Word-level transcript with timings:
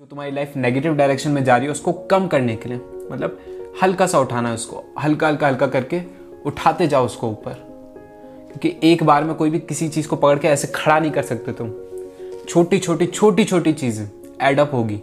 जो 0.00 0.04
तुम्हारी 0.04 0.30
life 0.32 0.52
negative 0.56 0.94
direction 0.94 1.30
में 1.30 1.42
जा 1.44 1.56
रही 1.56 1.66
है, 1.66 1.72
उसको 1.72 1.92
कम 1.92 2.26
करने 2.26 2.56
के 2.56 2.68
लिए 2.68 2.78
मतलब 3.12 3.38
हल्का 3.82 4.06
सा 4.06 4.18
उठाना 4.18 4.48
है 4.48 4.54
उसको, 4.54 4.82
हल्का 5.00 5.26
हल्का 5.28 5.46
हल्का 5.46 5.66
करके 5.66 6.00
उठाते 6.46 6.86
जाओ 6.86 7.04
उसको 7.04 7.28
ऊपर। 7.28 7.52
क्योंकि 8.48 8.74
एक 8.82 9.02
बार 9.04 9.24
में 9.24 9.34
कोई 9.34 9.50
भी 9.50 9.58
किसी 9.58 9.88
चीज़ 9.88 10.08
को 10.08 10.16
पकड़ 10.16 10.38
के 10.38 10.48
ऐसे 10.48 10.72
खड़ा 10.74 10.98
नहीं 10.98 11.10
कर 11.10 11.22
सकते 11.22 11.52
तुम। 11.52 11.70
छोटी 12.48 12.78
छोटी 12.78 13.06
छोटी 13.06 13.44
छोटी 13.44 13.72
चीज़ें 13.72 14.08
एडअप 14.42 14.74
होगी। 14.74 15.00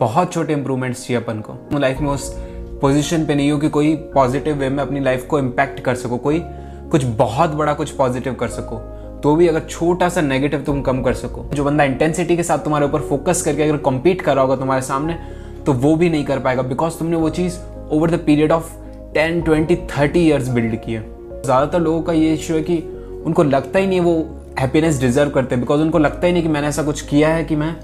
बहुत 0.00 0.32
छोटे 0.32 0.52
इंप्रूवमेंट्स 0.52 1.06
चाहिए 1.06 1.22
अपन 1.22 1.40
को। 1.40 1.78
लाइफ 1.78 2.00
में 2.00 2.10
उस 2.10 2.32
पोजीशन 2.80 3.26
पे 3.26 3.34
नहीं 3.34 3.50
हो 3.50 3.58
कि 3.58 3.68
कोई 3.68 3.94
पॉजिटिव 4.14 4.56
वे 4.56 4.68
में 4.68 4.82
अपनी 4.82 5.00
लाइफ 5.00 5.26
को 5.26 5.38
इम्पैक्ट 5.38 5.80
कर 5.80 5.94
सको, 5.94 6.16
कोई 6.16 6.42
कुछ 6.90 7.04
बहुत 7.04 7.50
बड़ा 7.50 7.74
कुछ 7.74 7.90
पॉजिटिव 7.90 8.34
कर 8.34 8.48
सको। 8.48 8.97
तो 9.22 9.34
भी 9.36 9.46
अगर 9.48 9.60
छोटा 9.60 10.08
सा 10.08 10.20
नेगेटिव 10.20 10.60
तुम 10.62 10.80
कम 10.82 11.02
कर 11.02 11.14
सको, 11.14 11.44
जो 11.54 11.64
बंदा 11.64 11.84
इंटेंसिटी 11.84 12.36
के 12.36 12.42
साथ 12.42 12.58
तुम्हारे 12.58 12.86
ऊपर 12.86 13.00
फोकस 13.02 13.42
करके 13.42 13.62
अगर 13.62 13.76
कम्पीट 13.84 14.20
कर 14.22 14.34
रहा 14.34 14.42
होगा 14.42 14.56
तुम्हारे 14.56 14.82
सामने 14.82 15.18
तो 15.66 15.72
वो 15.74 15.94
भी 15.96 16.10
नहीं 16.10 16.24
कर 16.24 16.38
पाएगा 16.38 16.62
बिकॉज़ 16.64 16.98
तुमने 16.98 17.16
वो 17.16 17.30
चीज़ 17.30 17.58
over 17.92 18.10
the 18.10 18.18
period 18.26 18.52
of 18.52 18.72
ten 19.14 19.40
twenty 19.42 19.76
thirty 19.90 20.20
years 20.20 20.48
build 20.48 20.76
की 20.76 20.92
है। 20.92 21.00
ज़्यादातर 21.42 21.80
लोगों 21.80 22.02
का 22.02 22.12
ये 22.12 22.32
इशू 22.34 22.54
है 22.54 22.62
कि 22.62 22.78
उनको 23.26 23.42
लगता 23.44 23.78
ही 23.78 23.86
नहीं 23.86 24.00
वो 24.00 24.14
हैप्पीनेस 24.60 25.00
डिजर्व 25.00 25.30
करते 25.30 25.56
बिकॉज़ 25.56 25.80
उनको 25.80 25.98
लगता 25.98 26.26
ही 26.26 26.32
नहीं 26.32 26.42
कि 26.42 26.48
मैंने 26.48 26.68
ऐसा 26.68 26.82
कुछ 26.82 27.00
किया 27.00 27.28
है 27.28 27.44
कि 27.44 27.56
मैं 27.56 27.74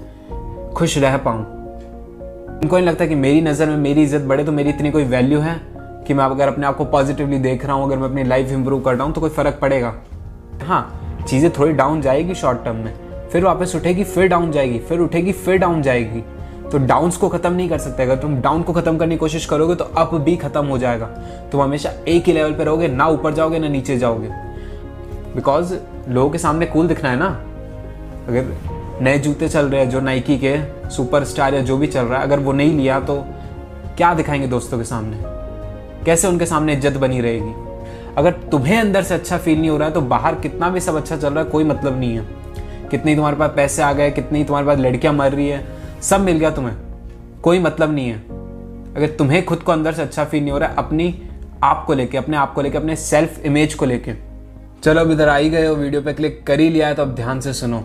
खुश 0.73 0.97
रह 0.97 1.17
पाऊँ। 1.19 1.39
उनको 2.55 2.75
नहीं 2.75 2.87
लगता 2.87 3.05
कि 3.05 3.15
मेरी 3.17 3.41
नज़र 3.41 3.69
में 3.69 3.77
मेरी 3.77 4.03
इज़्ज़त 4.03 4.21
बढ़े 4.23 4.43
तो 4.43 4.51
मेरी 4.51 4.69
इतनी 4.69 4.91
कोई 4.91 5.03
वैल्यू 5.05 5.39
है 5.39 5.59
कि 6.07 6.13
मैं 6.13 6.23
अगर 6.25 6.47
अपने 6.47 6.65
आप 6.65 6.77
को 6.77 6.85
पॉजिटिवली 6.87 7.39
देख 7.39 7.65
रहा 7.65 7.75
हूँ, 7.75 7.85
अगर 7.85 7.97
मैं 7.97 8.09
अपनी 8.09 8.23
लाइफ 8.23 8.51
इंप्रूव 8.51 8.81
कर 8.81 8.95
रहा 8.95 9.03
हूँ 9.03 9.13
तो 9.13 9.21
कोई 9.21 9.29
फ़र्क 9.31 9.57
पड़ेगा। 9.61 9.93
हाँ 10.63 11.04
चीज़ें 11.27 11.51
थोड़ी 11.51 11.71
डाउन 11.71 12.01
जाएगी 12.01 12.35
शॉर्ट 12.35 12.63
टर्म 12.65 12.75
में। 12.75 12.93
फिर 13.29 13.43
वापस 13.43 13.75
उठेगी, 13.75 14.03
फिर 14.03 14.27
डाउन 14.27 14.51
जाएगी, 14.51 14.79
फिर 14.79 14.99
उठेगी, 14.99 15.31
फिर 15.31 15.57
डाउन 15.57 15.81
जाएगी। 15.81 16.23
तो 16.71 16.77
डाउन्स 16.77 17.17
को 17.17 17.29
खत्म 17.29 17.53
नहीं 17.53 17.69
कर 17.69 17.77
सकते। 17.77 18.03
अगर 18.03 18.15
तुम 18.15 18.35
डाउन 18.35 18.61
को 18.63 18.73
खत्म 18.73 18.97
करने 18.97 19.15
की 19.15 19.19
कोशिश 19.19 19.45
करोगे 19.45 19.75
तो 19.75 19.85
अप 19.85 20.15
भी 20.15 20.35
खत्म 20.35 20.65
हो 20.65 20.77
जाएगा। 20.77 21.05
तुम 21.51 21.61
हमेशा 21.61 21.91
एक 22.07 22.25
ही 22.25 22.33
लेवल 22.33 22.53
पर 22.53 22.65
रहोगे, 22.65 22.87
ना 22.87 23.07
ऊपर 23.07 23.33
जाओगे, 23.33 23.59
ना 23.59 23.67
नीचे 23.67 23.97
जाओगे। 23.97 24.29
बिकॉज़ 25.35 25.73
लोगों 26.09 26.29
के 26.29 26.37
सामने 26.37 26.65
कूल 26.65 26.87
दिखना 26.87 27.09
है 27.09 27.17
ना। 27.17 27.27
अगर 28.29 28.53
नए 29.01 29.17
जूते 29.19 29.49
चल 29.49 29.65
रहे 29.65 29.81
हैं, 29.81 29.89
जो 29.89 29.99
नाइकी 29.99 30.37
के 30.37 30.57
सुपर 30.89 31.23
स्टार 31.23 31.53
या 31.53 31.61
जो 31.61 31.77
भी 31.77 31.87
चल 31.87 32.05
रहा 32.05 32.19
है, 32.19 32.25
अगर 32.25 32.39
वो 32.39 32.51
नहीं 32.51 32.77
लिया 32.77 32.99
तो 32.99 33.25
क्या 33.97 34.13
दिखाएँगे 34.13 34.47
दोस्तों 34.47 34.77
के 34.77 34.83
सामने? 34.83 35.17
कैसे 36.05 36.27
उनके 36.27 36.45
सामने 36.45 36.73
इज़्ज़त 36.73 36.97
बनी 36.97 37.21
रहेगी? 37.21 37.64
अगर 38.17 38.31
तुम्हें 38.51 38.77
अंदर 38.77 39.03
से 39.03 39.13
अच्छा 39.13 39.37
फील 39.37 39.59
नहीं 39.59 39.69
हो 39.69 39.77
रहा 39.77 39.87
है 39.87 39.93
तो 39.93 40.01
बाहर 40.01 40.35
कितना 40.35 40.69
भी 40.69 40.79
सब 40.79 40.95
अच्छा 40.95 41.17
चल 41.17 41.33
रहा 41.33 41.43
है, 41.43 41.49
कोई 41.49 41.63
मतलब 41.63 41.99
नहीं 41.99 42.17
है। 42.17 42.25
कितनी 42.91 43.15
तुम्हारे 43.15 43.37
पास 43.37 43.51
पैसे 43.55 43.81
आ 43.81 43.93
गए, 43.93 44.11
कितनी 44.11 44.43
तुम्हारे 44.43 44.67
पास 44.67 44.77
लड़कियाँ 44.77 45.13
मर 45.13 45.31
रही 45.31 45.47
है, 45.47 45.65
सब 46.01 46.21
मिल 46.21 46.37
गया 46.37 46.49
तुम्हें। 46.49 46.75
कोई 47.43 47.59
मतलब 47.59 47.93
नहीं 47.93 48.07
है। 48.07 48.17
अगर 48.95 49.15
तुम्हें 49.17 49.45
खुद 49.45 49.59
को 49.59 49.71
अंदर 49.71 49.93
से 49.93 50.01
अच्छा 50.01 50.25
फील 50.25 50.41
नहीं 50.41 50.51
हो 50.51 50.57
रहा 50.57 50.69
है, 50.69 50.75
अपनी 50.75 51.29
आप 51.63 51.83
को 51.85 51.93
लेके, 51.93 52.17
अपने 52.17 52.37
आप 52.37 52.53
को 52.53 52.61
लेके, 52.61 52.77
अपने 52.77 52.95
सेल्फ 52.95 53.45
इमेज 53.45 53.73
को 53.73 53.85
लेके। 53.85 54.13
चलो, 54.83 55.01
अब 55.01 55.11
इधर 55.11 55.29
आई 55.29 55.49
गए 55.49 55.65
हो 55.67 55.75
वीडियो 55.75 56.01
पे 56.01 56.13
क्लिक 56.13 56.43
कर 56.47 56.59
ही 56.59 56.69
लिया 56.69 56.87
है 56.87 56.95
तो 56.95 57.01
अब 57.01 57.15
ध्यान 57.15 57.39
से 57.39 57.53
सुनो। 57.53 57.83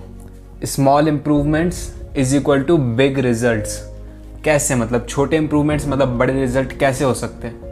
Small 0.65 1.09
improvements 1.09 1.95
is 2.17 2.37
equal 2.37 2.63
to 2.63 2.77
big 2.77 3.19
results 3.19 3.81
कैसे? 4.45 4.75
मतलब 4.75 5.07
छोटे 5.07 5.37
इंप्रूवमेंट्स 5.37 5.89
मतलब 5.89 6.17
बड़े 6.19 6.33
रिज़ल्ट 6.33 6.79
कैसे 6.79 7.05
हो 7.05 7.15
सकते 7.15 7.49
हैं? 7.49 7.70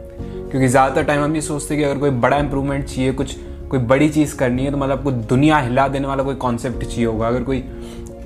क्योंकि 0.51 0.67
ज़्यादातर 0.67 1.03
टाइम 1.03 1.23
हम 1.23 1.35
ये 1.35 1.41
सोचते 1.41 1.73
हैं 1.73 1.83
कि 1.83 1.89
अगर 1.89 1.99
कोई 1.99 2.09
बड़ा 2.19 2.37
इंप्रूवमेंट 2.37 2.85
चाहिए, 2.85 3.11
कुछ, 3.13 3.35
कोई 3.69 3.79
बड़ी 3.81 4.09
चीज़ 4.09 4.35
करनी 4.37 4.65
है 4.65 4.71
तो 4.71 4.77
मतलब 4.77 5.03
कोई 5.03 5.13
दुनिया 5.13 5.57
हिला 5.59 5.87
देने 5.87 6.07
वाला 6.07 6.23
कोई 6.23 6.35
कॉन्सेप्ट 6.37 6.85
चाहिए 6.85 7.05
होगा। 7.05 7.27
अगर 7.27 7.43
कोई 7.43 7.63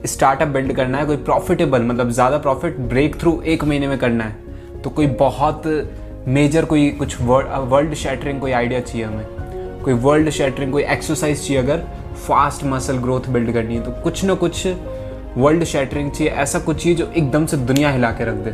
स्टार्टअप 0.05 0.47
बिल्ड 0.49 0.73
करना 0.73 0.97
है, 0.97 1.05
कोई 1.05 1.17
प्रॉफिटेबल 1.19 1.81
मतलब 1.81 2.09
ज़्यादा 2.11 2.38
प्रॉफिट 2.38 2.79
ब्रेक 2.79 3.19
थ्रू 3.21 3.41
एक 3.44 3.63
महीने 3.63 3.88
में 3.88 3.97
करना 3.97 4.23
है 4.23 4.81
तो 4.81 4.89
कोई 4.89 5.07
बहुत 5.19 5.63
मेजर 6.27 6.66
कोई, 6.66 6.89
कुछ 6.91 7.21
वर्ल्ड 7.21 7.94
शैटरिंग 7.95 8.39
कोई 8.41 8.51
आइडिया 8.51 8.79
चाहिए 8.81 9.05
हमें। 9.05 9.81
कोई 9.83 9.94
वर्ल्ड 9.95 10.29
शैटरिंग 10.29 10.71
कोई 10.71 10.84
एक्सरसाइज 10.84 11.47
चाहिए 11.47 11.61
अगर 11.61 11.84
फास्ट 12.28 12.63
मसल 12.66 12.97
ग्रोथ 12.97 13.29
बिल्ड 13.29 13.53
करनी 13.53 13.75
है 13.75 13.84
तो 13.84 13.91
कुछ 14.03 14.23
ना 14.25 14.34
कुछ 14.35 14.67
वर्ल्ड 15.38 15.63
शैटरिंग 15.66 16.11
चाहिए, 16.11 16.31
ऐसा 16.31 16.59
कुछ 16.59 16.84
चाहिए 16.84 16.95
जो 16.95 17.11
एकदम 17.11 17.45
से 17.45 17.57
दुनिया 17.59 17.90
हिला 17.90 18.11
के 18.11 18.25
रख 18.25 18.35
दे। 18.38 18.51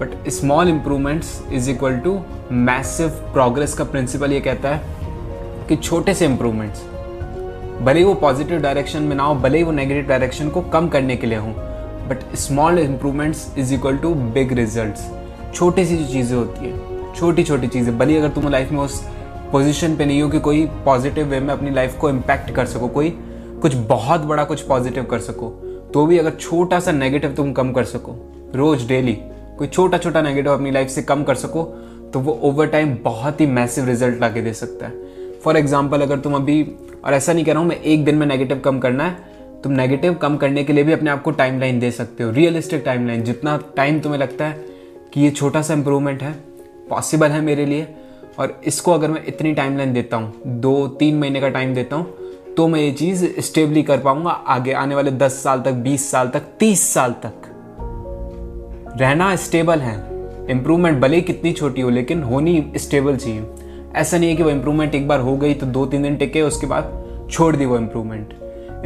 But 0.00 0.28
small 0.28 0.68
improvements 0.68 1.42
is 1.52 1.70
equal 1.70 1.96
to 1.96 2.18
massive 2.52 3.08
progress 3.32 3.74
का 3.74 3.84
प्रिंसिपल 3.84 4.32
ये 4.32 4.40
कहता 4.40 4.68
है 4.68 4.98
कि 5.68 5.76
छोटे 5.76 6.14
से 6.14 6.26
इंप्रूवमेंट्स 6.26 6.82
भले 7.82 7.98
ही 7.98 8.04
वो 8.04 8.14
पॉजिटिव 8.14 8.60
डायरेक्शन 8.60 9.02
में 9.02 9.14
ना 9.16 9.22
हो, 9.22 9.34
भले 9.34 9.58
ही 9.58 9.64
वो 9.64 9.72
नेगेटिव 9.72 10.08
डायरेक्शन 10.08 10.48
को 10.48 10.60
कम 10.60 10.88
करने 10.88 11.16
के 11.16 11.26
लिए 11.26 11.38
हो 11.38 11.48
but 12.08 12.34
small 12.36 12.78
improvements 12.78 13.46
is 13.58 13.74
equal 13.74 13.96
to 13.96 14.14
big 14.14 14.52
result 14.52 15.54
छोटी 15.54 15.84
सी 15.84 15.96
जो 15.96 16.06
चीज़ें 16.06 16.36
होती 16.36 16.66
है 16.66 17.14
छोटी 17.14 17.42
छोटी 17.44 17.66
चीज़ें, 17.66 17.96
भले 17.98 18.18
अगर 18.18 18.28
तुम 18.28 18.48
लाइफ 18.48 18.72
में 18.72 18.78
उस 18.78 19.00
पोजिशन 19.52 19.96
पे 19.96 20.04
नहीं 20.04 20.22
हो 20.22 20.28
कि 20.28 20.40
कोई 20.40 20.66
पॉजिटिव 20.84 21.26
वे 21.26 21.40
में 21.40 21.54
अपनी 21.54 21.70
लाइफ 21.70 21.98
को 21.98 22.10
इम्पैक्ट 22.10 22.50
कर 22.50 22.66
सको, 22.66 22.88
कोई 22.88 23.10
कुछ 23.62 23.74
बहुत 23.74 24.20
बड़ा 24.20 24.44
कुछ 24.44 24.60
पॉजिटिव 24.60 25.04
कर 25.04 25.18
सको 25.18 25.48
तो 25.94 26.06
भी 26.06 26.18
अगर 26.18 26.30
छोटा 26.30 26.80
सा 26.80 26.92
नेगेटिव 26.92 27.32
तुम 27.32 27.52
कम 27.52 27.72
कर 27.72 27.84
सको, 27.84 28.14
रोज 28.54 28.86
डेली 28.88 29.18
कोई 29.60 29.68
छोटा 29.68 29.98
छोटा 29.98 30.20
नेगेटिव 30.22 30.52
अपनी 30.52 30.70
लाइफ 30.70 30.88
से 30.88 31.02
कम 31.02 31.22
कर 31.22 31.34
सको 31.36 31.62
तो 32.12 32.20
वो 32.20 32.38
ओवर 32.42 32.66
टाइम 32.66 32.96
बहुत 33.02 33.40
ही 33.40 33.46
मैसिव 33.48 33.86
रिज़ल्ट 33.86 34.20
ला 34.20 34.28
के 34.28 34.42
दे 34.42 34.52
सकता 34.54 34.86
है। 34.86 35.38
फॉर 35.40 35.56
एग्ज़ाम्पल 35.56 36.00
अगर 36.00 36.18
तुम 36.18 36.34
अभी, 36.34 36.62
और 37.04 37.14
ऐसा 37.14 37.32
नहीं 37.32 37.44
कह 37.44 37.52
रहा 37.52 37.60
हूँ, 37.60 37.68
मैं 37.68 37.76
एक 37.76 38.04
दिन 38.04 38.14
में 38.14 38.26
नेगेटिव 38.26 38.58
कम 38.58 38.78
करना 38.78 39.04
है, 39.04 39.60
तुम 39.62 39.72
नेगेटिव 39.72 40.14
कम 40.14 40.36
करने 40.36 40.64
के 40.64 40.72
लिए 40.72 40.84
भी 40.84 40.92
अपने 40.92 41.10
आप 41.10 41.22
को 41.22 41.30
टाइम 41.32 41.60
लाइन 41.60 41.80
दे 41.80 41.90
सकते 41.90 42.24
हो। 42.24 42.30
रियलिस्टिक 42.30 42.82
टाइम 42.84 43.08
जितना 43.22 43.58
टाइम 43.76 44.00
तुम्हें 44.00 44.20
लगता 44.20 44.46
है 44.46 44.64
कि 45.14 45.20
ये 45.20 45.30
छोटा 45.30 45.62
सा 45.62 45.74
इंप्रूवमेंट 45.74 46.22
है 46.22 46.32
पॉसिबल 46.90 47.30
है 47.30 47.40
मेरे 47.42 47.66
लिए, 47.66 47.86
और 48.38 48.60
इसको 48.66 48.92
अगर 48.92 49.10
मैं 49.10 49.24
इतनी 49.26 49.52
टाइम 49.52 49.92
देता 49.92 50.16
हूँ, 50.16 50.32
दो, 50.46 50.88
तीन 50.88 51.18
महीने 51.18 51.40
का 51.40 51.48
टाइम 51.50 51.74
देता 51.74 51.96
हूँ 51.96 52.54
तो 52.56 52.66
मैं 52.68 52.80
ये 52.80 52.90
चीज़ 52.92 53.24
स्टेबली 53.40 53.82
कर 53.82 53.98
पाऊँगा 53.98 54.30
आगे, 54.30 54.72
आने 54.72 54.94
वाले 54.94 55.10
दस 55.12 55.42
साल 55.42 55.60
तक, 55.60 55.72
बीस 55.74 56.10
साल 56.10 56.28
तक, 56.28 56.52
तीस 56.60 56.92
साल 56.94 57.12
तक। 57.22 57.49
रहना 58.96 59.34
स्टेबल 59.36 59.78
है। 59.78 59.94
इंप्रूवमेंट 60.50 61.00
भले 61.00 61.16
ही 61.16 61.22
कितनी 61.22 61.52
छोटी 61.52 61.80
हो, 61.80 61.90
लेकिन 61.90 62.22
होनी 62.22 62.72
स्टेबल 62.76 63.16
चाहिए। 63.16 63.44
ऐसा 63.94 64.18
नहीं 64.18 64.30
है 64.30 64.36
कि 64.36 64.42
वो 64.42 64.50
इंप्रूवमेंट 64.50 64.94
एक 64.94 65.08
बार 65.08 65.20
हो 65.20 65.36
गई 65.36 65.54
तो 65.54 65.66
दो 65.66 65.86
तीन 65.86 66.02
दिन 66.02 66.16
टिके, 66.16 66.42
उसके 66.42 66.66
बाद 66.66 67.28
छोड़ 67.30 67.54
दी 67.56 67.64
वो 67.64 67.76
इम्प्रूवमेंट 67.76 68.34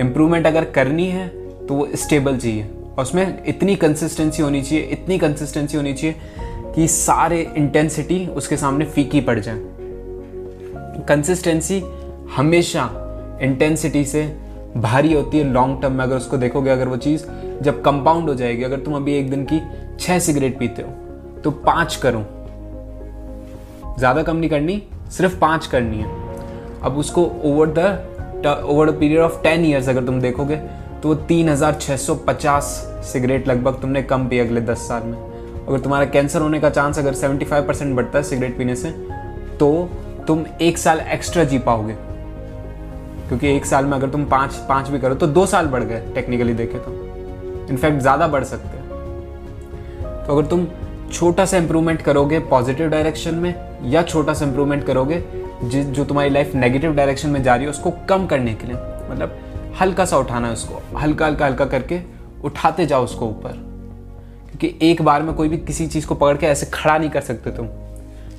इंप्रूवमेंट 0.00 0.46
अगर 0.46 0.64
करनी 0.64 1.06
है 1.06 1.28
तो 1.66 1.74
वो 1.74 1.88
स्टेबल 1.94 2.36
चाहिए। 2.36 2.68
और 2.96 3.02
उसमें 3.02 3.44
इतनी 3.46 3.76
कंसिस्टेंसी 3.76 4.42
होनी 4.42 4.62
चाहिए, 4.62 4.84
इतनी 4.84 5.18
कंसिस्टेंसी 5.18 5.76
होनी 5.76 5.92
चाहिए 5.94 6.16
कि 6.74 6.88
सारे 6.88 7.40
इंटेंसिटी 7.56 8.26
उसके 8.26 8.56
सामने 8.56 8.84
फीकी 8.84 9.20
पड़ 9.20 9.38
जाए। 9.40 9.60
कंसिस्टेंसी 11.08 11.82
हमेशा 12.36 12.90
इंटेंसिटी 13.42 14.04
से 14.04 14.24
भारी 14.76 15.12
होती 15.12 15.38
है 15.38 15.44
लॉन्ग 15.44 15.80
टर्म 15.82 15.92
में। 15.92 16.04
अगर 16.04 16.16
उसको 16.16 16.36
देखोगे, 16.36 16.70
अगर 16.70 16.88
वो 16.88 16.96
चीज़ 16.96 17.24
जब 17.62 17.82
कंपाउंड 17.82 18.28
हो 18.28 18.34
जाएगी, 18.34 18.62
अगर 18.62 18.78
तुम 18.78 18.94
अभी 18.96 19.14
एक 19.14 19.30
दिन 19.30 19.44
की 19.44 19.60
छह 20.00 20.18
सिगरेट 20.18 20.58
पीते 20.58 20.82
हो 20.82 20.88
तो 21.40 21.50
पाँच 21.50 21.96
करो। 21.96 22.24
ज़्यादा 23.98 24.22
कम 24.22 24.36
नहीं 24.36 24.50
करनी, 24.50 24.82
सिर्फ़ 25.10 25.38
पाँच 25.40 25.66
करनी 25.66 25.98
है। 25.98 26.22
अब 26.82 26.96
उसको 26.98 27.24
over 27.44 27.68
the 27.68 28.62
over 28.64 28.90
the 28.90 28.98
period 29.00 29.20
of 29.20 29.42
ten 29.42 29.64
years 29.64 29.88
अगर 29.88 30.04
तुम 30.04 30.20
देखोगे 30.20 30.56
तो 31.02 31.08
वो 31.08 31.14
तीन 31.26 31.48
हज़ार 31.48 31.74
छह 31.74 31.96
सौ 31.96 32.14
पचास 32.26 32.64
सिगरेट 33.04 33.48
लगभग 33.48 33.80
तुमने 33.80 34.02
कम 34.04 34.26
पी 34.28 34.38
अगले 34.38 34.60
दस 34.62 34.88
साल 34.88 35.02
में। 35.02 35.16
अगर 35.68 35.78
तुम्हारा 35.80 36.04
कैंसर 36.06 36.40
होने 36.40 36.60
का 36.60 36.70
चांस 36.70 36.98
अगर 36.98 37.14
सेवेंटी 37.14 37.44
फाइव 37.44 37.66
परसेंट 37.66 37.94
बढ़ता 37.96 38.18
है 38.18 38.24
सिगरेट 38.24 38.56
पीने 38.58 38.76
से 38.76 38.90
तो 39.58 39.70
तुम 40.26 40.44
एक 40.62 40.78
साल 40.78 41.00
एक्स्ट्रा 41.00 41.44
जी 41.44 41.58
पाओगे। 41.60 41.96
क्योंकि 43.28 43.48
एक 43.48 43.66
साल 43.66 43.84
में 43.84 43.92
अगर 43.92 44.08
तुम 44.10 44.24
पाँच 44.26 44.54
पाँच 44.68 44.88
भी 44.88 44.98
करो 44.98 45.14
तो 45.14 45.26
दो 45.28 45.44
साल 45.46 45.66
बढ़ 45.66 45.82
गए 45.82 46.00
टेक्निकली 46.14 46.54
देखे 46.54 46.78
तो। 46.78 46.92
इनफैक्ट 47.70 48.00
ज़्यादा 48.00 48.26
बढ़ 48.28 48.44
सकते 48.44 48.76
हैं। 48.76 48.83
तो 50.26 50.36
अगर 50.36 50.48
तुम 50.48 50.66
छोटा 51.12 51.44
सा 51.44 51.56
इंप्रूवमेंट 51.56 52.02
करोगे 52.02 52.38
पॉजिटिव 52.40 52.88
डायरेक्शन 52.88 53.34
में, 53.34 53.54
या 53.84 54.02
छोटा 54.02 54.34
सा 54.34 54.44
इंप्रूवमेंट 54.44 54.84
करोगे 54.84 55.22
जिस 55.64 55.86
जो 55.86 56.04
तुम्हारी 56.04 56.30
लाइफ 56.30 56.54
नेगेटिव 56.54 56.94
डायरेक्शन 56.94 57.30
में 57.30 57.42
जा 57.42 57.54
रही 57.54 57.64
है, 57.64 57.70
उसको 57.70 57.90
कम 58.08 58.26
करने 58.26 58.54
के 58.54 58.66
लिए 58.66 58.76
मतलब 59.10 59.38
हल्का 59.80 60.04
सा 60.04 60.18
उठाना 60.18 60.46
है 60.46 60.52
उसको, 60.52 60.98
हल्का 60.98 61.26
हल्का 61.26 61.46
हल्का 61.46 61.64
करके 61.64 62.00
उठाते 62.44 62.86
जाओ 62.86 63.04
उसको 63.04 63.26
ऊपर। 63.26 63.52
क्योंकि 64.48 64.78
एक 64.82 65.02
बार 65.02 65.22
में 65.22 65.34
कोई 65.34 65.48
भी 65.48 65.56
किसी 65.58 65.86
चीज़ 65.86 66.06
को 66.06 66.14
पकड़ 66.14 66.36
के 66.36 66.46
ऐसे 66.46 66.66
खड़ा 66.66 66.96
नहीं 66.98 67.10
कर 67.10 67.20
सकते 67.20 67.50
तुम। 67.50 67.68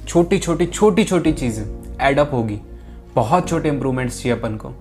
छोटी 0.07 0.37
छोटी 0.39 0.65
छोटी 0.65 1.03
छोटी 1.03 1.31
चीज़ें 1.33 1.65
एडअप 2.01 2.33
होगी। 2.33 2.59
बहुत 3.15 3.47
छोटे 3.49 3.69
इंप्रूवमेंट्स 3.69 4.21
चाहिए 4.23 4.37
अपन 4.37 4.55
को। 4.55 4.71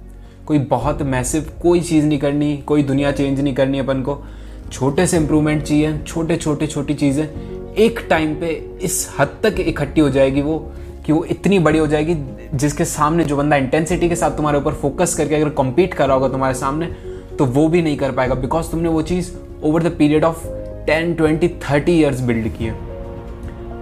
कोई 0.46 0.58
बहुत 0.58 1.02
मैसिव 1.02 1.50
कोई 1.62 1.80
चीज़ 1.80 2.06
नहीं 2.06 2.18
करनी, 2.18 2.56
कोई 2.56 2.82
दुनिया 2.82 3.12
चेंज 3.12 3.40
नहीं 3.40 3.54
करनी 3.54 3.78
अपन 3.78 4.02
को। 4.02 4.14
छोटे 4.72 5.06
से 5.06 5.16
इंप्रूवमेंट 5.16 5.62
चाहिए, 5.62 5.98
छोटे 5.98 6.36
छोटे, 6.36 6.66
छोटी 6.66 6.94
चीज़ें, 6.94 7.24
एक 7.74 8.06
टाइम 8.10 8.34
पे 8.34 8.48
इस 8.82 9.08
हद 9.18 9.36
तक 9.42 9.60
इकट्ठी 9.60 10.00
हो 10.00 10.08
जाएगी 10.10 10.42
वो, 10.42 10.58
कि 11.06 11.12
वो 11.12 11.24
इतनी 11.24 11.58
बड़ी 11.58 11.78
हो 11.78 11.86
जाएगी, 11.86 12.14
जिसके 12.54 12.84
सामने 12.84 13.24
जो 13.24 13.36
बंदा 13.36 13.56
इंटेंसिटी 13.56 14.08
के 14.08 14.16
साथ 14.16 14.36
तुम्हारे 14.36 14.58
ऊपर 14.58 14.72
फोकस 14.72 15.14
करके 15.14 15.34
अगर 15.34 15.48
कम्पीट 15.54 15.94
कर 15.94 16.06
रहा 16.06 16.16
होगा 16.16 16.28
तुम्हारे 16.28 16.54
सामने 16.54 16.86
तो 17.38 17.44
वो 17.46 17.66
भी 17.68 17.82
नहीं 17.82 17.96
कर 17.96 18.12
पाएगा 18.12 18.34
बिकॉज़ 18.36 18.70
तुमने 18.70 18.88
वो 18.88 19.02
चीज़ 19.02 19.30
over 19.62 19.82
the 19.82 19.94
period 19.98 20.24
of 20.24 20.46
ten 20.86 21.14
twenty 21.14 21.48
thirty 21.62 21.92
years 21.92 22.20
build 22.20 22.48
किए 22.56 22.72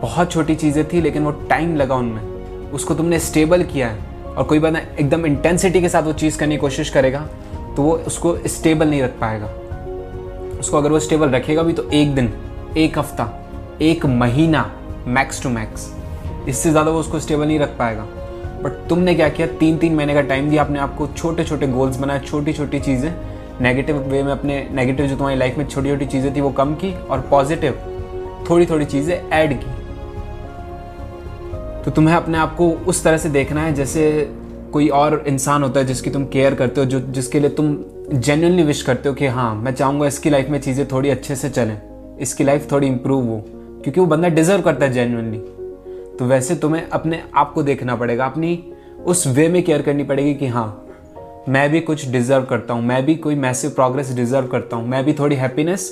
बहुत 0.01 0.31
छोटी 0.33 0.55
चीज़ें 0.55 0.85
थी, 0.89 1.01
लेकिन 1.01 1.25
वो 1.25 1.31
टाइम 1.51 1.75
लगा 1.77 1.95
उनमें। 1.95 2.71
उसको 2.73 2.95
तुमने 2.95 3.19
स्टेबल 3.19 3.63
किया 3.65 3.89
है, 3.89 3.99
और 4.27 4.45
कोई 4.45 4.59
बंदा 4.59 4.81
एकदम 5.01 5.27
इंटेंसिटी 5.27 5.81
के 5.81 5.89
साथ 5.89 6.03
वो 6.03 6.13
चीज़ 6.15 6.39
करने 6.39 6.55
की 6.55 6.61
कोशिश 6.61 6.91
करेगा 6.91 7.21
तो 7.77 7.83
वो 7.83 7.97
उसको 8.07 8.37
स्टेबल 8.47 8.89
नहीं 8.89 9.03
रख 9.03 9.19
पाएगा। 9.21 9.47
उसको 10.63 10.77
अगर 10.77 10.91
वो 10.91 10.99
स्टेबल 11.01 11.29
रखेगा 11.31 11.63
भी 11.63 11.73
तो 11.73 11.89
एक 11.91 12.15
दिन, 12.15 12.33
एक 12.77 12.99
हफ़्ता, 12.99 13.29
एक 13.83 14.07
महीना 14.07 14.71
मैक्स 15.09 15.43
टू 15.43 15.49
मैक्स 15.51 15.91
इससे 16.49 16.71
ज़्यादा 16.71 16.91
वो 16.91 16.99
उसको 17.01 17.21
स्टेबल 17.21 17.47
नहीं 17.47 17.59
रख 17.59 17.77
पाएगा। 17.79 18.03
बट 18.63 18.73
तुमने 18.89 19.15
क्या 19.15 19.29
किया? 19.29 19.47
तीन 19.49 19.77
तीन 19.79 19.95
महीने 19.95 20.15
का 20.15 20.21
टाइम 20.23 20.51
दिया, 20.51 20.65
अपने 20.65 20.79
आप 20.79 20.95
को 20.97 21.07
छोटे 21.09 21.45
छोटे 21.45 21.67
गोल्स 21.69 21.97
बनाए 21.97 22.21
छोटी 22.21 22.53
छोटी 22.53 22.81
चीज़ें। 22.81 23.13
नेगेटिव 23.61 23.97
वे 24.03 24.23
में 24.23 24.31
अपने 24.33 24.67
नेगेटिव 24.73 25.07
जो 25.07 25.17
तुम्हारी 25.17 25.39
लाइफ 25.39 25.59
में 25.59 25.67
छोटी 25.67 25.89
छोटी 25.89 26.07
चीज़ें 26.07 26.35
थी 26.37 26.41
वो 26.41 26.51
कम 26.53 26.75
की 26.75 26.93
और 26.95 27.21
पॉजिटिव 27.31 27.79
थोड़ी 28.51 28.67
थोड़ी 28.67 28.85
चीज़ें 28.85 29.15
ऐड 29.15 29.53
की। 29.55 29.71
तो 31.85 31.91
तुम्हें 31.91 32.15
अपने 32.15 32.39
आप 32.39 32.55
को 32.57 32.71
उस 32.71 33.03
तरह 33.05 33.17
से 33.17 33.29
देखना 33.31 33.63
है 33.63 33.75
जैसे 33.75 34.03
कोई 34.73 34.89
और 34.91 35.25
इंसान 35.29 35.63
होता 35.63 35.81
है 35.81 35.87
जिसकी 35.87 36.11
तुम 36.11 36.25
केयर 36.27 36.55
करते 36.55 36.81
हो, 36.81 36.87
जो, 36.87 37.01
जिसके 37.01 37.41
लिए 37.41 37.51
तुम 37.51 37.77
जेन्यनली 38.13 38.63
विश 38.63 38.83
करते 38.83 39.09
हो 39.09 39.15
कि 39.15 39.27
हाँ 39.29 39.55
मैं 39.55 39.75
चाहूँगा 39.75 40.07
इसकी 40.07 40.31
लाइफ 40.31 40.49
में 40.49 40.61
चीज़ें 40.61 40.87
थोड़ी 40.89 41.11
अच्छे 41.11 41.37
से 41.37 41.51
चलें, 41.51 41.77
इसकी 42.21 42.45
लाइफ 42.45 42.71
थोड़ी 42.73 42.87
इंप्रूव 42.87 43.27
हो, 43.27 43.39
क्योंकि 43.83 44.01
वो 44.01 44.07
बंदा 44.07 44.29
डिजर्व 44.31 44.63
करता 44.63 44.87
है 44.87 44.93
जेन्यनली 44.93 45.39
तो 46.19 46.25
वैसे 46.25 46.55
तुम्हें 46.55 46.89
अपने 46.89 47.23
आप 47.35 47.53
को 47.53 47.63
देखना 47.63 47.97
पड़ेगा, 47.97 48.27
अपनी 48.27 48.63
उस 49.07 49.27
वे 49.27 49.49
में 49.49 49.63
केयर 49.63 49.83
करनी 49.83 50.05
पड़ेगी 50.05 50.35
कि 50.35 50.47
हाँ 50.47 50.79
मैं 51.49 51.71
भी 51.71 51.81
कुछ 51.81 52.09
डिजर्व 52.09 52.45
करता 52.45 52.75
हूँ, 52.75 52.83
मैं 52.83 53.05
भी 53.07 53.15
कोई 53.17 53.35
मैसिव 53.37 53.71
प्रोग्रेस 53.71 54.13
डिजर्व 54.15 54.47
करता 54.47 54.77
हूँ, 54.77 54.89
मैं 54.89 55.05
भी 55.05 55.13
थोड़ी 55.13 55.37
हैप्पीनेस 55.37 55.91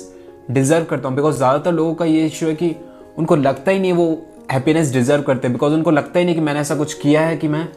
डिजर्व 0.51 0.85
करता 0.85 1.07
हूँ 1.07 1.15
बिकॉज़ 1.15 1.37
ज़्यादातर 1.37 1.71
लोगों 1.71 1.93
का 1.95 2.05
ये 2.05 2.25
इशू 2.25 2.47
है 2.47 2.55
कि 2.55 2.75
उनको 3.17 3.35
लगता 3.35 3.71
ही 3.71 3.79
नहीं 3.79 3.93
वो 3.93 4.07
हैप्पीनेस 4.51 4.93
डिजर्व 4.93 5.21
करते 5.21 5.49
बिकॉज़ 5.49 5.73
उनको 5.73 5.91
लगता 5.91 6.19
ही 6.19 6.25
नहीं 6.25 6.35
कि 6.35 6.41
मैंने 6.41 6.59
ऐसा 6.59 6.75
कुछ 6.75 6.93
किया 6.93 7.21
है 7.21 7.37
कि 7.37 7.47
मैं 7.47 7.67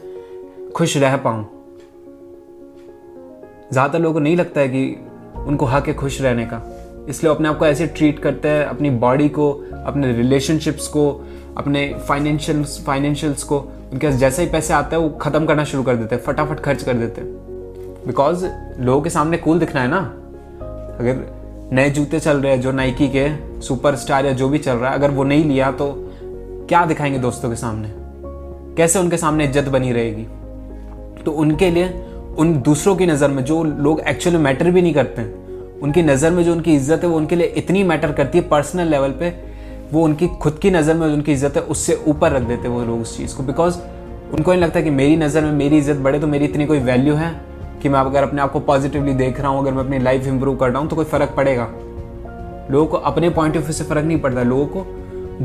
खुश 0.75 0.97
रह 0.97 1.17
पाऊँ। 1.17 1.43
ज़्यादातर 3.73 3.99
लोगों 3.99 4.13
को 4.13 4.19
नहीं 4.19 4.37
लगता 4.37 4.61
है 4.61 4.67
कि 4.67 5.05
उनको 5.47 5.65
हक 5.65 5.87
है 5.87 5.93
खुश 5.93 6.21
रहने 6.21 6.45
का। 6.45 6.61
इसलिए 7.09 7.33
अपने 7.33 7.49
आप 7.49 7.57
को 7.57 7.65
ऐसे 7.65 7.87
ट्रीट 7.87 8.19
करते 8.19 8.47
हैं, 8.47 8.65
अपनी 8.65 8.89
बॉडी 8.89 9.29
को, 9.29 9.51
अपने 9.85 10.13
रिलेशनशिप्स 10.13 10.87
को, 10.87 11.25
अपने 11.57 11.95
फाइनेंशियल 12.07 12.63
फाइनेंशियल्स 12.63 13.43
को। 13.43 13.59
उनके 13.93 14.07
पास 14.07 14.15
जैसे 14.15 14.43
ही 14.43 14.49
पैसे 14.49 14.73
आते 14.73 14.95
हैं, 14.95 15.03
वो 15.03 15.09
ख़त्म 15.09 15.45
करना 15.45 15.63
शुरू 15.63 15.83
कर 15.83 15.95
देते 15.95 16.15
हैं, 16.15 16.21
फटाफट 16.23 16.59
खर्च 16.59 16.83
कर 16.83 16.93
देते 16.93 17.21
हैं। 17.21 17.29
बिकॉज़ 18.07 18.45
लोगों 18.79 19.01
के 19.01 19.09
सामने 19.09 19.37
कूल 19.37 19.59
दिखना 19.59 19.81
है 19.81 19.87
ना। 19.87 19.99
अगर 20.99 21.25
नए 21.73 21.89
जूते 21.89 22.19
चल 22.19 22.37
रहे 22.37 22.51
हैं, 22.51 22.61
जो 22.61 22.71
नाइकी 22.71 23.07
के 23.15 23.29
सुपर 23.61 23.95
स्टार 23.95 24.25
या 24.25 24.31
जो 24.31 24.49
भी 24.49 24.57
चल 24.57 24.73
रहा 24.73 24.91
है, 24.91 24.97
अगर 24.97 25.11
वो 25.11 25.23
नहीं 25.23 25.45
लिया 25.45 25.71
तो 25.71 25.93
क्या 26.69 26.85
दिखाएँगे 26.85 27.19
दोस्तों 27.19 27.49
के 27.49 27.55
सामने? 27.55 27.91
कैसे 28.77 28.99
उनके 28.99 29.17
सामने 29.17 29.45
इज़्ज़त 29.45 29.69
बनी 29.69 29.91
रहेगी? 29.91 30.27
तो 31.25 31.31
उनके 31.33 31.69
लिए, 31.71 31.87
उन 32.37 32.53
दूसरों 32.61 32.95
की 32.95 33.05
नज़र 33.05 33.29
में, 33.29 33.43
जो 33.43 33.63
लोग 33.63 33.99
एक्चुअली 34.01 34.37
मैटर 34.39 34.71
भी 34.71 34.81
नहीं 34.81 34.93
करते, 34.93 35.23
उनकी 35.81 36.01
नज़र 36.03 36.31
में 36.31 36.43
जो 36.43 36.51
उनकी 36.51 36.75
इज़्ज़त 36.75 37.03
है, 37.03 37.09
वो 37.09 37.17
उनके 37.17 37.35
लिए 37.35 37.47
इतनी 37.57 37.83
मैटर 37.83 38.11
करती 38.11 38.37
है 38.37 38.47
पर्सनल 38.47 38.87
लेवल 38.87 39.11
पे, 39.11 39.33
वो 39.91 40.03
उनकी 40.03 40.27
खुद 40.41 40.59
की 40.59 40.71
नज़र 40.71 40.93
में 40.93 41.07
उनकी 41.07 41.31
इज़्ज़त 41.31 41.55
है, 41.55 41.61
उससे 41.63 42.01
ऊपर 42.07 42.31
रख 42.31 42.43
देते 42.43 42.67
हैं 42.67 42.75
वो 42.75 42.83
लोग 42.83 43.01
उस 43.01 43.17
चीज़ 43.17 43.35
को। 43.37 43.43
बिकॉज़ 43.43 43.77
उनको 44.33 44.51
नहीं 44.51 44.61
लगता 44.61 44.81
कि 44.81 44.89
मेरी 44.91 45.15
नज़र 45.17 45.43
में 45.43 45.51
मेरी 45.53 45.77
इज़्ज़त 45.77 45.97
बढ़े 45.97 46.19
तो 46.19 46.27
मेरी 46.27 46.45
इतनी 46.45 46.65
कोई 46.65 46.79
वैल्यू 46.81 47.15
है 47.15 47.29
कि 47.81 47.89
मैं 47.89 47.99
अगर 47.99 48.23
अपने 48.23 48.41
आप 48.41 48.51
को 48.51 48.59
पॉजिटिवली 48.61 49.13
देख 49.13 49.39
रहा 49.39 49.49
हूँ, 49.49 49.61
अगर 49.61 49.73
मैं 49.73 49.83
अपनी 49.83 49.99
लाइफ 49.99 50.27
इंप्रूव 50.27 50.55
कर 50.55 50.69
रहा 50.69 50.79
हूँ 50.79 50.89
तो 50.89 50.95
कोई 50.95 51.05
फ़र्क 51.05 51.33
पड़ेगा। 51.37 51.67
लोगों 52.71 52.85
को 52.85 52.97
अपने 52.99 53.29
पॉइंट 53.29 53.57
ऑफ़ 53.57 53.63
व्यू 53.63 53.73
से 53.73 53.83
फ़र्क 53.83 54.05
नहीं 54.05 54.19
पड़ता, 54.21 54.43
लोगों 54.43 54.65
को 54.67 54.85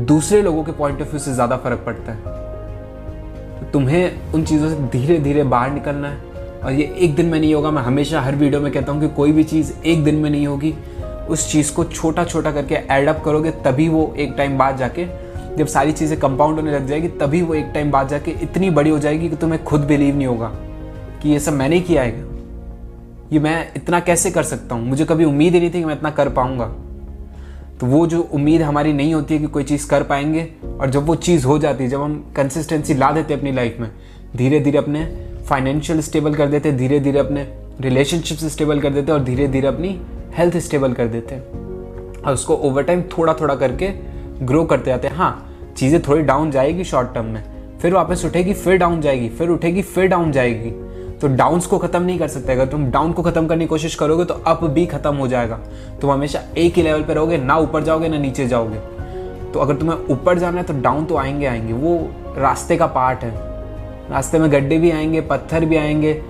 दूसरे 0.05 0.41
लोगों 0.41 0.63
के 0.63 0.71
पॉइंट 0.71 1.01
ऑफ़ 1.01 1.09
व्यू 1.09 1.19
से 1.19 1.33
ज़्यादा 1.33 1.57
फ़र्क 1.57 1.83
पड़ता 1.85 2.11
है। 2.11 2.40
तुम्हें 3.73 4.31
उन 4.33 4.43
चीज़ों 4.43 4.69
से 4.69 4.75
धीरे 4.75 5.17
धीरे 5.19 5.43
बाहर 5.43 5.71
निकलना 5.71 6.07
है। 6.07 6.17
और 6.63 6.71
ये 6.71 6.95
एक 6.97 7.15
दिन 7.15 7.25
में 7.25 7.39
नहीं 7.39 7.53
होगा, 7.53 7.71
मैं 7.71 7.81
हमेशा 7.81 8.21
हर 8.21 8.35
वीडियो 8.35 8.61
में 8.61 8.71
कहता 8.71 8.91
हूँ 8.91 9.01
कि 9.01 9.07
कोई 9.07 9.31
भी 9.31 9.43
चीज़ 9.43 9.73
एक 9.85 10.03
दिन 10.03 10.15
में 10.15 10.29
नहीं 10.29 10.47
होगी। 10.47 10.73
उस 11.29 11.51
चीज़ 11.51 11.73
को 11.73 11.83
छोटा 11.83 12.23
छोटा 12.23 12.51
करके 12.51 12.75
एडअप 12.75 13.21
करोगे, 13.25 13.51
तभी 13.51 13.89
वो 13.89 14.13
एक 14.17 14.33
टाइम 14.37 14.57
बाद 14.57 14.77
जाके, 14.77 15.05
जब 15.57 15.67
सारी 15.67 15.91
चीज़ें 15.91 16.19
कंपाउंड 16.19 16.55
होने 16.55 16.71
लग 16.71 16.87
जाएगी, 16.87 17.07
तभी 17.07 17.41
वो 17.41 17.53
एक 17.53 17.71
टाइम 17.73 17.91
बाद 17.91 18.07
जाके 18.07 18.31
इतनी 18.31 18.69
बड़ी 18.69 18.89
हो 18.89 18.99
जाएगी 18.99 19.29
कि 19.29 19.35
तुम्हें 19.35 19.63
खुद 19.63 19.81
बिलीव 19.81 20.15
नहीं 20.15 20.27
होगा 20.27 20.47
कि 21.21 21.29
ये 21.29 21.39
सब 21.39 21.53
मैंने 21.53 21.79
किया 21.79 22.03
है। 22.03 22.25
ये 23.33 23.39
मैं 23.39 23.71
इतना 23.75 23.99
कैसे 23.99 24.31
कर 24.31 24.43
सकता 24.43 24.75
हूँ? 24.75 24.85
मुझे 24.85 25.05
कभी 25.05 25.25
उम्मीद 25.25 25.53
ही 25.53 25.59
नहीं 25.59 25.69
थी 25.69 25.79
कि 25.79 25.85
मैं 25.85 25.95
इतना 25.95 26.09
कर 26.09 26.29
पाऊँगा। 26.29 26.65
तो 27.81 27.87
वो 27.87 28.05
जो 28.07 28.19
उम्मीद 28.33 28.61
हमारी 28.61 28.91
नहीं 28.93 29.13
होती 29.13 29.33
है 29.33 29.39
कि 29.39 29.47
कोई 29.47 29.63
चीज़ 29.63 29.87
कर 29.89 30.03
पाएँगे, 30.03 30.41
और 30.79 30.89
जब 30.89 31.05
वो 31.05 31.15
चीज़ 31.17 31.45
हो 31.45 31.57
जाती 31.59 31.83
है, 31.83 31.89
जब 31.89 32.01
हम 32.01 32.13
कंसिस्टेंसी 32.35 32.93
ला 32.93 33.11
देते 33.11 33.33
हैं 33.33 33.39
अपनी 33.39 33.51
लाइफ 33.51 33.77
में 33.79 33.89
धीरे 34.35 34.59
धीरे 34.59 34.77
अपने 34.77 35.03
फाइनेंशियल 35.49 36.01
स्टेबल 36.01 36.35
कर 36.35 36.47
देते 36.47 36.71
धीरे 36.71 36.99
धीरे 36.99 37.19
अपने 37.19 37.47
रिलेशनशिप 37.81 38.37
से 38.37 38.49
स्टेबल 38.49 38.79
कर 38.79 38.89
देते 38.89 39.11
और 39.11 39.23
धीरे 39.23 39.47
धीरे 39.47 39.67
अपनी 39.67 39.99
हेल्थ 40.37 40.57
स्टेबल 40.57 40.93
कर 40.93 41.07
देते 41.07 41.39
और 42.21 42.33
उसको 42.33 42.55
ओवर 42.55 42.83
टाइम 42.83 43.01
थोड़ा 43.17 43.33
थोड़ा 43.33 43.55
करके 43.55 43.89
ग्रो 44.45 44.63
करते 44.65 44.91
जाते 44.91 45.07
हैं। 45.07 45.15
हाँ 45.15 45.73
चीज़ें 45.77 46.01
थोड़ी 46.01 46.21
डाउन 46.21 46.51
जाएगी 46.51 46.83
शॉर्ट 46.83 47.13
टर्म 47.13 47.25
में, 47.25 47.43
फिर 47.79 47.93
वापस 47.93 48.25
उठेगी, 48.25 48.53
फिर 48.53 48.77
डाउन 48.77 49.01
जाएगी, 49.01 49.29
फिर 49.29 49.49
उठेगी, 49.49 49.81
फिर 49.81 50.07
डाउन 50.07 50.31
जाएगी। 50.31 50.69
तो 51.21 51.27
डाउन्स 51.27 51.65
को 51.65 51.77
खत्म 51.77 52.01
नहीं 52.01 52.19
कर 52.19 52.27
सकते। 52.27 52.51
अगर 52.51 52.65
तुम 52.65 52.85
डाउन 52.85 53.11
को 53.11 53.21
खत्म 53.21 53.47
करने 53.47 53.63
की 53.63 53.67
कोशिश 53.67 53.95
करोगे 53.95 54.25
तो 54.25 54.33
अप 54.33 54.63
भी 54.63 54.85
खत्म 54.85 55.15
हो 55.15 55.27
जाएगा। 55.27 55.59
तुम 56.01 56.11
हमेशा 56.11 56.41
एक 56.57 56.73
ही 56.73 56.83
लेवल 56.83 57.03
पर 57.03 57.13
रहोगे, 57.13 57.37
ना 57.37 57.57
ऊपर 57.57 57.83
जाओगे, 57.83 58.09
ना 58.09 58.17
नीचे 58.17 58.47
जाओगे। 58.47 58.79
तो 59.51 59.59
अगर 59.59 59.75
तुम्हें 59.75 59.97
ऊपर 60.09 60.39
जाना 60.39 60.57
है 60.57 60.63
तो 60.63 60.73
डाउन 60.73 61.05
तो 61.05 61.17
आएँगे 61.17 61.45
आएँगे। 61.45 61.73
वो 61.73 61.97
रास्ते 62.37 62.77
का 62.77 62.87
पार्ट 62.87 63.23
है। 63.23 63.31
रास्ते 64.11 64.39
में 64.39 64.51
गड्ढे 64.51 64.77
भी 64.77 64.91
आएँगे, 64.91 65.21
पत्थर 65.21 65.65
भी 65.65 65.75
आएँगे, 65.75 66.21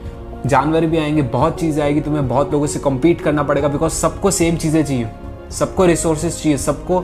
जानवर 0.45 0.85
भी 0.85 0.97
आएँगे, 0.97 1.21
बहुत 1.21 1.59
चीज़ें 1.59 1.83
आएगी। 1.83 2.01
तुम्हें 2.01 2.27
बहुत 2.27 2.51
लोगों 2.51 2.67
से 2.67 2.79
कम्पीट 2.79 3.21
करना 3.21 3.43
पड़ेगा 3.43 3.67
बिकॉज़ 3.67 3.93
सबको 3.93 4.31
सेम 4.31 4.55
चीज़ें 4.55 4.83
चाहिए। 4.85 5.07
सबको 5.51 5.85
रिसोर्सेज 5.85 6.41
चाहिए, 6.43 6.57
सबको 6.57 7.03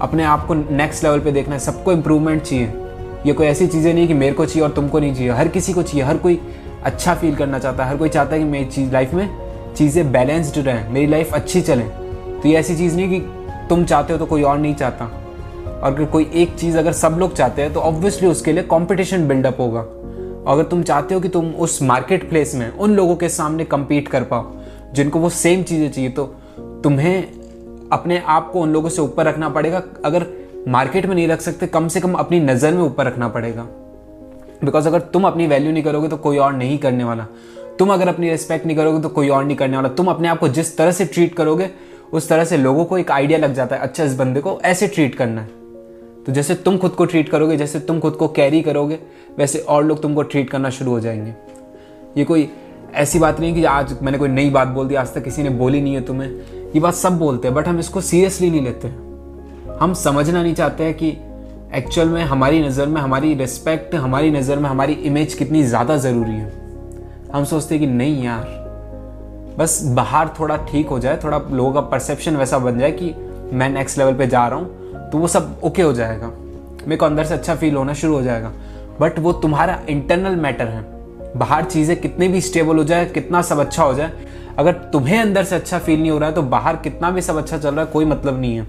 अपने 0.00 0.24
आप 0.24 0.46
को 0.46 0.54
नेक्स्ट 0.54 1.04
लेवल 1.04 1.20
पे 1.20 1.32
देखना 1.32 1.54
है, 1.54 1.60
सबको 1.60 1.92
इम्प्रूवमेंट 1.92 2.42
चाहिए। 2.42 2.72
ये 3.26 3.32
कोई 3.32 3.46
ऐसी 3.46 3.66
चीज़ें 3.66 3.92
नहीं 3.94 4.06
कि 4.08 4.14
मेरे 4.14 4.32
को 4.32 4.44
चाहिए 4.46 4.62
और 4.62 4.74
तुमको 4.74 4.98
नहीं 4.98 5.14
चाहिए। 5.14 5.30
हर 5.30 5.48
किसी 5.48 5.72
को 5.72 5.82
चाहिए, 5.82 6.02
हर 6.02 6.16
कोई 6.16 6.40
अच्छा 6.84 7.14
फील 7.14 7.34
करना 7.36 7.58
चाहता 7.58 7.84
है। 7.84 7.90
हर 7.90 7.96
कोई 7.96 8.08
चाहता 8.08 8.34
है 8.34 8.38
कि 8.38 8.44
मेरी 8.46 8.64
चीज़ 8.66 8.92
लाइफ 8.92 9.14
में 9.14 9.28
चीज़ें 9.74 10.12
बैलेंस्ड 10.12 10.58
रहें, 10.58 10.88
मेरी 10.90 11.06
लाइफ 11.06 11.34
अच्छी 11.34 11.60
चले। 11.62 11.82
तो 11.82 12.48
ये 12.48 12.56
ऐसी 12.56 12.76
चीज़ 12.76 12.96
नहीं 12.96 13.08
कि 13.10 13.66
तुम 13.68 13.84
चाहते 13.84 14.12
हो 14.12 14.18
तो 14.18 14.26
कोई 14.26 14.42
और 14.42 14.58
नहीं 14.58 14.74
चाहता। 14.74 15.04
और 15.04 15.92
अगर 15.92 16.04
कोई 16.04 16.30
एक 16.34 16.54
चीज़ 16.56 16.78
अगर 16.78 16.92
सब 16.92 17.16
लोग 17.18 17.34
चाहते 17.36 17.62
हैं 17.62 17.72
तो 17.72 17.80
ऑब्वियसली 17.80 18.28
उसके 18.28 18.52
लिए 18.52 18.62
कंपटीशन 18.64 19.26
बिल्डअप 19.28 19.60
होगा। 19.60 19.80
अगर 20.46 20.62
तुम 20.62 20.82
चाहते 20.82 21.14
हो 21.14 21.20
कि 21.20 21.28
तुम 21.28 21.50
उस 21.56 21.82
मार्केट 21.82 22.28
प्लेस 22.28 22.54
में 22.54 22.70
उन 22.70 22.94
लोगों 22.94 23.16
के 23.16 23.28
सामने 23.28 23.64
कम्पीट 23.66 24.08
कर 24.08 24.22
पाओ, 24.24 24.44
जिनको 24.94 25.18
वो 25.18 25.28
सेम 25.30 25.62
चीज़ें 25.62 25.90
चाहिए 25.90 26.10
तो 26.10 26.24
तुम्हें 26.84 27.88
अपने 27.92 28.22
आप 28.26 28.50
को 28.52 28.60
उन 28.60 28.72
लोगों 28.72 28.88
से 28.88 29.02
ऊपर 29.02 29.26
रखना 29.26 29.48
पड़ेगा। 29.48 29.82
अगर 30.04 30.26
मार्केट 30.68 31.06
में 31.06 31.14
नहीं 31.14 31.28
रख 31.28 31.40
सकते, 31.40 31.66
कम 31.66 31.88
से 31.88 32.00
कम 32.00 32.12
अपनी 32.14 32.40
नज़र 32.40 32.72
में 32.72 32.82
ऊपर 32.82 33.06
रखना 33.06 33.28
पड़ेगा। 33.28 33.66
बिकॉज़ 34.64 34.88
अगर 34.88 35.00
तुम 35.00 35.26
अपनी 35.26 35.46
वैल्यू 35.46 35.72
नहीं 35.72 35.82
करोगे 35.82 36.08
तो 36.08 36.16
कोई 36.16 36.38
और 36.38 36.52
नहीं 36.52 36.78
करने 36.78 37.04
वाला। 37.04 37.26
तुम 37.78 37.92
अगर 37.92 38.08
अपनी 38.08 38.30
रिस्पेक्ट 38.30 38.66
नहीं 38.66 38.76
करोगे 38.76 39.02
तो 39.02 39.08
कोई 39.08 39.28
और 39.28 39.44
नहीं 39.44 39.56
करने 39.56 39.76
वाला। 39.76 39.88
तुम 39.88 40.06
अपने 40.06 40.28
आप 40.28 40.38
को 40.38 40.48
जिस 40.48 40.76
तरह 40.76 40.92
से 40.92 41.04
ट्रीट 41.04 41.34
करोगे, 41.34 41.70
उस 42.12 42.28
तरह 42.28 42.44
से 42.44 42.56
लोगों 42.56 42.84
को 42.84 42.98
एक 42.98 43.10
आइडिया 43.10 43.38
लग 43.38 43.54
जाता 43.54 43.76
है 43.76 43.82
अच्छा 43.82 44.04
इस 44.04 44.14
बंदे 44.16 44.40
को 44.40 44.60
ऐसे 44.64 44.86
ट्रीट 44.86 45.14
करना 45.14 45.40
है। 45.40 45.48
तो 46.26 46.32
जैसे 46.32 46.54
तुम 46.54 46.78
खुद 46.78 46.90
को 46.90 47.04
ट्रीट 47.04 47.28
करोगे, 47.28 47.56
जैसे 47.56 47.80
तुम 47.80 48.00
खुद 48.00 48.12
को 48.12 48.28
कैरी 48.28 48.62
करोगे, 48.62 48.98
वैसे 49.38 49.58
और 49.58 49.84
लोग 49.84 50.02
तुमको 50.02 50.22
ट्रीट 50.22 50.50
करना 50.50 50.70
शुरू 50.70 50.90
हो 50.90 51.00
जाएँगे। 51.00 51.34
ये 52.16 52.24
कोई 52.24 52.50
ऐसी 52.94 53.18
बात 53.18 53.40
नहीं 53.40 53.54
कि 53.54 53.64
आज 53.64 53.96
मैंने 54.02 54.18
कोई 54.18 54.28
नई 54.28 54.50
बात 54.50 54.68
बोल 54.68 54.88
दी, 54.88 54.94
आज 54.94 55.14
तक 55.14 55.24
किसी 55.24 55.42
ने 55.42 55.50
बोली 55.50 55.80
नहीं 55.80 55.94
है 55.94 56.00
तुम्हें। 56.00 56.28
ये 56.74 56.80
बात 56.80 56.94
सब 56.94 57.18
बोलते 57.18 57.48
हैं 57.48 57.54
बट 57.54 57.68
हम 57.68 57.78
इसको 57.78 58.00
सीरियसली 58.00 58.50
नहीं 58.50 58.62
लेते। 58.62 58.88
हम 59.80 59.94
समझना 59.94 60.42
नहीं 60.42 60.54
चाहते 60.54 60.84
हैं 60.84 60.94
कि 60.94 61.16
एक्चुअल 61.74 62.08
में 62.08 62.22
हमारी 62.22 62.60
नज़र 62.62 62.86
में, 62.86 63.00
हमारी 63.00 63.34
रिस्पेक्ट 63.34 63.94
हमारी 63.94 64.30
नज़र 64.30 64.58
में, 64.58 64.68
हमारी 64.70 64.92
इमेज 64.92 65.34
कितनी 65.34 65.62
ज़्यादा 65.64 65.96
ज़रूरी 65.96 66.32
है। 66.32 66.52
हम 67.32 67.44
सोचते 67.44 67.74
हैं 67.74 67.80
कि 67.80 67.86
नहीं 67.88 68.22
यार, 68.24 68.44
बस 69.58 69.80
बाहर 69.86 70.28
थोड़ा 70.38 70.56
ठीक 70.66 70.88
हो 70.88 70.98
जाए, 70.98 71.18
थोड़ा 71.24 71.38
लोगों 71.50 71.72
का 71.72 71.80
परसेप्शन 71.82 72.36
वैसा 72.36 72.58
बन 72.58 72.78
जाए 72.78 72.90
कि 72.92 73.14
मैं 73.52 73.68
नेक्स्ट 73.70 73.98
लेवल 73.98 74.14
पे 74.14 74.26
जा 74.26 74.46
रहा 74.48 74.58
हूँ 74.58 75.10
तो 75.10 75.18
वो 75.18 75.28
सब 75.28 75.60
ओके 75.64 75.82
हो 75.82 75.92
जाएगा। 75.92 76.26
मेरे 76.78 76.96
को 76.96 77.06
अंदर 77.06 77.24
से 77.24 77.34
अच्छा 77.34 77.54
फील 77.54 77.76
होना 77.76 77.94
शुरू 77.94 78.14
हो 78.14 78.22
जाएगा। 78.22 78.52
बट 79.00 79.18
वो 79.18 79.32
तुम्हारा 79.34 79.78
इंटरनल 79.88 80.36
मैटर 80.36 80.68
है। 80.68 80.82
बाहर 81.36 81.64
चीज़ें 81.64 81.96
कितनी 82.00 82.28
भी 82.28 82.40
स्टेबल 82.42 82.76
हो 82.76 82.84
जाए, 82.84 83.06
कितना 83.06 83.42
सब 83.42 83.58
अच्छा 83.60 83.82
हो 83.82 83.94
जाए, 83.94 84.12
अगर 84.58 84.72
तुम्हें 84.92 85.20
अंदर 85.20 85.44
से 85.44 85.56
अच्छा 85.56 85.78
फील 85.78 86.00
नहीं 86.00 86.10
हो 86.10 86.18
रहा 86.18 86.28
है 86.28 86.34
तो 86.34 86.42
बाहर 86.44 86.76
कितना 86.78 87.10
भी 87.10 87.20
सब 87.22 87.36
अच्छा 87.36 87.58
चल 87.58 87.70
रहा 87.70 87.84
है, 87.84 87.90
कोई 87.92 88.04
मतलब 88.04 88.40
नहीं 88.40 88.56
है। 88.56 88.66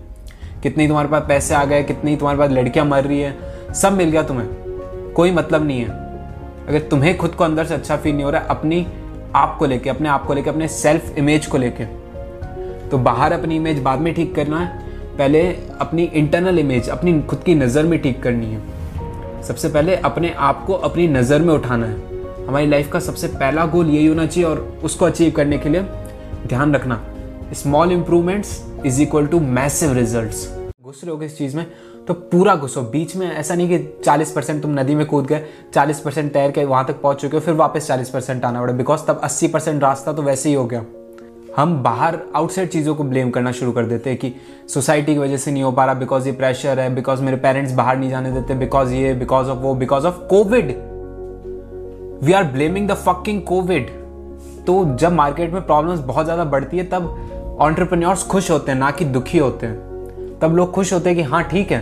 कितनी 0.66 0.88
तुम्हारे 0.88 1.10
पास 1.10 1.24
पैसे 1.28 1.54
आ 1.56 1.64
गए, 1.66 1.84
कितनी 1.84 2.16
तुम्हारे 2.16 2.40
पास 2.40 2.52
लड़कियाँ 2.52 2.86
मर 2.86 3.04
रही 3.04 3.20
है, 3.20 3.74
सब 3.74 3.94
मिल 3.94 4.10
गया 4.10 4.24
तुम्हें। 4.24 4.48
कोई 5.14 5.32
मतलब 5.32 5.66
नहीं 5.68 5.80
है। 5.80 6.04
अगर 6.68 6.80
तुम्हें 6.92 7.16
खुद 7.18 7.32
को 7.32 7.44
अंदर 7.44 7.66
से 7.66 7.74
अच्छा 7.74 7.98
फील 7.98 8.16
नहीं 8.16 8.24
हो 8.26 8.30
रहा 8.32 8.42
अपनी 8.50 8.86
आप 9.36 9.56
को 9.60 9.66
लेके, 9.66 9.90
अपने 9.90 10.10
आप 10.10 10.26
को 10.26 10.34
लेके, 10.34 10.50
अपने 10.50 10.68
सेल्फ 10.68 11.18
इमेज 11.18 11.46
को 11.46 11.58
लेके 11.58 11.86
तो 12.90 12.98
बाहर 13.00 13.34
अपनी 13.34 13.56
इमेज 13.56 13.82
बाद 13.84 14.00
में 14.00 14.14
ठीक 14.14 14.34
करना 14.36 14.60
है। 14.60 14.84
पहले 15.18 15.46
अपनी 15.82 16.04
इंटरनल 16.04 16.60
इमेज 16.60 16.90
अपनी 16.90 17.20
खुद 17.22 17.44
की 17.46 17.56
नज़र 17.56 17.84
में 17.84 18.02
ठीक 18.02 18.22
करनी 18.24 18.46
है। 18.46 19.42
सबसे 19.44 19.70
पहले 19.70 19.96
अपने 19.96 20.34
आप 20.40 20.66
को 20.68 20.74
अपनी 20.74 21.08
नज़र 21.08 21.42
में 21.42 21.54
उठाना 21.54 21.86
है। 21.86 22.46
हमारी 22.48 22.68
लाइफ 22.68 22.92
का 22.92 23.00
सबसे 23.02 23.28
पहला 23.30 23.66
गोल 23.68 23.90
यही 23.90 24.06
होना 24.08 24.26
चाहिए 24.26 24.50
और 24.50 24.68
उसको 24.84 25.06
अचीव 25.06 25.32
करने 25.32 25.58
के 25.58 25.70
लिए 25.70 25.82
ध्यान 26.48 26.76
रखना। 26.76 27.02
Small 27.54 27.92
improvements 27.92 28.62
is 28.86 29.02
equal 29.02 29.28
to 29.28 29.40
massive 29.40 29.94
result 29.94 30.54
घुस 30.86 31.00
रहे 31.04 31.16
हो 31.16 31.22
इस 31.24 31.38
चीज़ 31.38 31.56
में 31.58 31.66
तो 32.08 32.14
पूरा 32.14 32.56
घुसो 32.56 32.82
बीच 32.90 33.16
में 33.16 33.26
ऐसा 33.28 33.56
नहीं 33.56 33.68
कि 33.70 33.78
40 34.06 34.32
परसेंट 34.32 34.62
तुम 34.62 34.80
नदी 34.80 34.96
में 34.96 35.06
कूद 35.06 35.26
गए 35.28 35.46
40 35.76 36.00
परसेंट 36.00 36.32
तैर 36.34 36.52
के 36.52 36.66
वहाँ 36.66 36.86
तक 36.86 37.02
पहुँच 37.02 37.22
चुके 37.22 37.38
हो, 37.38 37.42
फिर 37.42 37.54
वापस 37.54 37.88
40 37.88 38.10
परसेंट 38.10 38.46
आना 38.46 38.62
पड़ा। 38.62 38.74
बिकॉज़ 38.74 39.06
तब 39.08 39.22
80 39.24 39.48
परसेंट 39.48 39.82
रास्ता 39.84 40.14
तो 40.14 40.22
वैसे 40.22 40.50
ही 40.50 40.56
हो 40.56 40.66
गया। 40.66 40.84
हम 41.58 41.76
बाहर 41.84 42.20
आउटसाइड 42.36 42.70
चीज़ों 42.70 42.96
को 42.96 43.04
ब्लेम 43.04 43.30
करना 43.30 43.52
शुरू 43.52 43.72
कर 43.72 43.86
देते 43.86 44.10
हैं 44.10 44.20
कि 44.20 44.34
सोसाइटी 44.74 45.14
की 45.14 45.20
वजह 45.20 45.38
से 45.38 45.52
नहीं 45.52 45.64
हो 45.64 45.72
पा 45.72 45.86
रहा 45.86 45.94
बिकॉज़ 45.94 46.28
ये 46.28 46.34
प्रेशर 46.34 46.80
है 46.80 46.94
बिकॉज़ 46.96 47.22
मेरे 47.22 47.38
पेरेंट्स 47.38 47.72
बाहर 47.72 47.98
नहीं 47.98 48.10
जाने 48.10 48.32
देते 48.32 48.56
बिकॉज़ 48.56 48.94
ये 48.94 49.14
बिकॉज़ 49.14 49.50
ऑफ़ 49.50 49.60
वो 49.60 49.74
because 49.76 50.08
of 50.08 50.20
Covid 50.28 50.72
we 52.24 52.34
are 52.34 52.44
blaming 52.52 52.88
the 52.90 52.96
fucking 53.08 53.42
Covid 53.44 53.90
तो 54.68 54.84
जब 54.96 55.14
मार्केट 55.14 55.54
में 55.54 55.66
प्रॉब्लम्स 55.66 56.00
बहुत 56.04 56.26
ज़्यादा 56.26 56.46
बढ़ती 56.46 56.78
है, 56.78 56.84
तब 56.84 57.58
ऑन्टरप्रन्योर्स 57.62 58.24
खुश 58.24 58.52
होते 58.52 58.72
हैं, 58.72 58.80
ना 58.80 58.92
कि 58.92 59.06
दुखी 59.08 59.38
होते 59.38 59.66
हैं। 59.66 59.95
तब 60.42 60.56
लोग 60.56 60.72
खुश 60.72 60.94
होते 60.94 61.10
हैं 61.10 61.18
कि 61.18 61.24
हाँ 61.24 61.44
ठीक 61.44 61.72
है। 61.72 61.80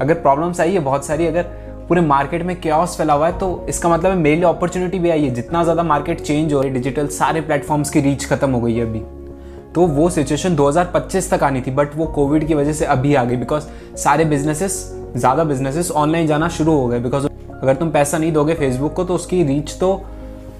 अगर 0.00 0.14
प्रॉब्लम्स 0.16 0.60
आई 0.60 0.72
है, 0.72 0.80
बहुत 0.80 1.06
सारी, 1.06 1.26
अगर 1.26 1.42
पूरे 1.88 2.00
मार्केट 2.00 2.42
में 2.42 2.60
क्या 2.60 2.84
फैला 2.86 3.14
हुआ 3.14 3.26
है 3.26 3.38
तो 3.38 3.66
इसका 3.68 3.88
मतलब 3.88 4.10
है 4.10 4.16
मेरे 4.16 4.36
लिए 4.36 4.44
अपॉर्चुनिटी 4.44 4.98
भी 4.98 5.10
आई 5.10 5.24
है। 5.24 5.30
जितना 5.34 5.62
ज़्यादा 5.62 5.82
मार्केट 5.82 6.20
चेंज 6.20 6.52
हो 6.52 6.60
रही 6.60 6.70
है 6.70 6.74
डिजिटल 6.74 7.06
सारे 7.08 7.40
प्लेटफॉर्म्स 7.40 7.90
की 7.90 8.00
रीच 8.00 8.24
खत्म 8.24 8.50
हो 8.50 8.60
गई 8.60 8.74
है 8.74 8.86
अभी। 8.86 9.02
तो 9.74 9.86
वो 9.88 10.08
सिचुएशन 10.10 10.56
2025 10.56 11.30
तक 11.30 11.42
आनी 11.44 11.60
थी 11.60 11.70
बट 11.70 11.96
वो 11.96 12.06
कोविड 12.08 12.46
की 12.46 12.54
वजह 12.54 12.72
से 12.72 12.84
अभी 12.86 13.14
आ 13.14 13.24
गई। 13.24 13.36
बिकॉज़ 13.36 13.64
सारे 13.96 14.24
बिजनेसेस 14.24 14.78
ज़्यादा 15.16 15.44
बिजनेसेस 15.44 15.90
ऑनलाइन 15.92 16.26
जाना 16.26 16.48
शुरू 16.50 16.72
हो 16.72 16.86
गए। 16.88 17.00
बिकॉज़ 17.00 17.26
अगर 17.52 17.74
तुम 17.74 17.90
पैसा 17.90 18.18
नहीं 18.18 18.32
दोगे 18.32 18.54
फेसबुक 18.54 18.92
को 18.92 19.04
तो 19.04 19.14
उसकी 19.14 19.42
रीच 19.44 19.76
तो 19.78 19.92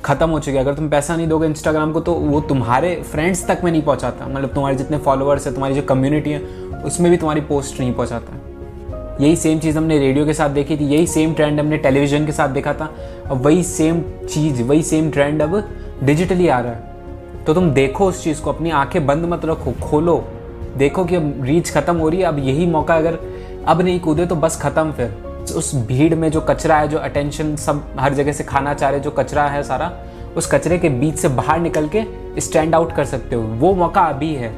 खत्म 0.04 0.30
हो 0.30 0.38
चुकी 0.40 0.57
है। 0.57 0.62
अगर 0.62 0.75
तुम 0.75 0.88
पैसा 0.88 1.16
नहीं 1.16 1.28
दोगे 1.28 1.47
इंस्टाग्राम 1.47 1.92
को 1.92 2.00
तो 2.00 2.12
वो 2.12 2.40
तुम्हारे 2.40 3.02
फ्रेंड्स 3.12 3.47
तक 3.47 3.61
में 3.64 3.73
नहीं 3.73 3.83
पहुंचाता। 3.83 4.26
मतलब 4.26 4.49
तुम्हारे 4.49 4.76
जितने 4.76 4.99
फॉलोअर्स 4.99 5.47
है, 5.47 5.52
तुम्हारी 5.52 5.75
जो 5.75 5.83
कम्युनिटी 5.83 6.30
है, 6.30 6.40
उसमें 6.85 7.11
भी 7.11 7.16
तुम्हारी 7.16 7.40
पोस्ट 7.40 7.80
नहीं 7.80 7.95
पहुंचाता। 7.95 8.37
यही 9.21 9.37
सेम 9.37 9.59
चीज़ 9.59 9.78
हमने 9.78 9.99
रेडियो 9.99 10.26
के 10.26 10.35
साथ 10.35 10.50
देखी 10.50 10.76
थी, 10.76 10.85
यही 10.85 11.07
सेम 11.07 11.35
ट्रेंड 11.35 11.61
हमने 11.61 11.76
टेलीविज़न 11.76 12.26
के 12.26 12.33
साथ 12.33 12.49
देखा 12.49 12.75
था। 12.75 12.95
अब 13.26 13.47
वही 13.47 13.62
सेम 13.62 14.02
चीज़, 14.30 14.62
वही 14.62 14.83
सेम 14.83 15.11
ट्रेंड 15.11 15.42
अब 15.42 15.69
डिजिटली 16.02 16.49
आ 16.49 16.61
रहा 16.61 16.73
है। 16.73 16.90
तो 17.47 17.54
तुम 17.54 17.71
देखो 17.71 18.07
उस 18.07 18.25
चीज़ 18.25 18.40
को, 18.40 18.52
अपनी 18.52 18.71
आँखें 18.71 19.07
बंद 19.07 19.25
मत 19.25 19.45
रखो, 19.45 19.73
खोलो। 19.73 20.25
देखो 20.76 21.04
कि 21.04 21.16
अब 21.16 21.45
रीच 21.45 21.71
खत्म 21.71 21.97
हो 21.97 22.09
रही 22.09 22.21
है, 22.21 22.26
अब 22.26 22.38
यही 22.38 22.66
मौका 22.66 22.97
अगर 22.97 23.19
अब 23.66 23.80
नहीं 23.80 24.00
कूदे 24.00 24.26
तो 24.26 24.37
बस 24.37 24.61
खत्म 24.61 24.92
फिर। 24.92 25.29
उस 25.52 25.75
भीड़ 25.87 26.14
में 26.14 26.30
जो 26.30 26.40
कचरा 26.40 26.76
है, 26.76 26.88
जो 26.88 26.99
अटेंशन 26.99 27.54
सब 27.57 27.83
हर 28.00 28.14
जगह 28.14 28.33
से 28.33 28.45
खाना 28.45 28.75
चाह 28.75 28.90
रहे, 28.90 29.00
जो 29.00 29.11
कचरा 29.11 29.45
है 29.45 29.62
सारा, 29.62 29.92
उस 30.37 30.50
कचरे 30.50 30.78
के 30.78 30.88
बीच 30.90 31.16
से 31.16 31.28
बाहर 31.30 31.61
निकल 31.61 31.88
के 31.88 32.04
स्टैंड 32.40 32.75
आउट 32.75 32.92
कर 32.92 33.04
सकते 33.04 33.37
हो। 33.37 33.42
वो 33.42 33.75
मौका 33.75 34.00
अभी 34.02 34.33
है 34.35 34.52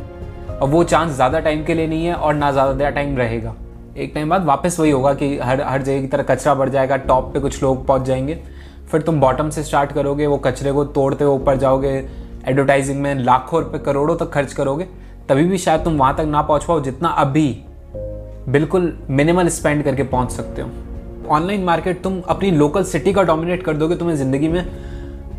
और 0.53 0.69
वो 0.69 0.83
चांस 0.85 1.13
ज़्यादा 1.13 1.41
टाइम 1.41 1.65
के 1.65 1.75
लिए 1.75 1.87
नहीं 1.87 2.07
है 2.07 2.15
और 2.15 2.35
ना 2.35 2.51
ज़्यादा 2.53 2.91
टाइम 2.91 3.17
रहेगा। 3.17 3.55
एक 3.97 4.13
टाइम 4.15 4.31
बाद 4.31 4.45
वापस 4.45 4.79
वही 4.81 4.91
होगा 4.91 5.13
कि 5.15 5.37
हर 5.39 5.61
हर 5.63 5.83
जगह 5.83 6.01
की 6.01 6.07
तरह 6.07 6.23
कचरा 6.25 6.55
बढ़ 6.55 6.69
जाएगा 6.69 6.97
टॉप 6.99 7.33
पे 7.35 7.41
कुछ 7.41 7.63
लोग 7.63 7.87
पहुँच 7.87 8.03
जाएँगे। 8.03 8.39
फिर 8.91 9.03
तुम 9.03 9.21
बॉटम 9.21 9.51
से 9.51 9.63
स्टार्ट 9.63 9.93
करोगे, 9.93 10.27
वो 10.27 10.37
कचरे 10.39 10.73
को 10.73 10.85
तोड़ते 10.87 11.25
हुए 11.25 11.35
ऊपर 11.35 11.57
जाओगे 11.57 11.91
एडवर्टाइजिंग 12.49 13.01
में 13.01 13.15
लाखों 13.15 13.63
रुपए 13.63 13.79
करोड़ों 13.79 14.17
तक 14.17 14.31
खर्च 14.31 14.53
करोगे, 14.53 14.85
तभी 15.29 15.45
भी 15.45 15.59
शायद 15.59 15.81
तुम 15.81 15.97
वहाँ 15.97 16.17
तक 16.17 16.25
ना 16.27 16.43
पहुँच 16.43 16.65
पाओ 16.65 16.81
जितना 16.81 17.09
अभी 17.09 17.49
बिल्कुल 18.49 18.93
मिनिमल 19.11 19.49
स्पेंड 19.49 19.83
करके 19.85 20.03
पहुँच 20.05 20.31
सकते 20.31 20.63
हो। 20.63 20.71
ऑनलाइन 21.29 21.65
मार्केट 21.65 22.03
तुम 22.03 22.21
अपनी 22.21 22.51
लोकल 22.51 22.85
सिटी 22.85 23.13
का 23.13 23.23
डोमिनेट 23.23 23.63
कर 23.63 23.77
दोगे, 23.77 23.97
तुम्हें 23.97 24.17
ज़िंदगी 24.17 24.49
में 24.49 24.65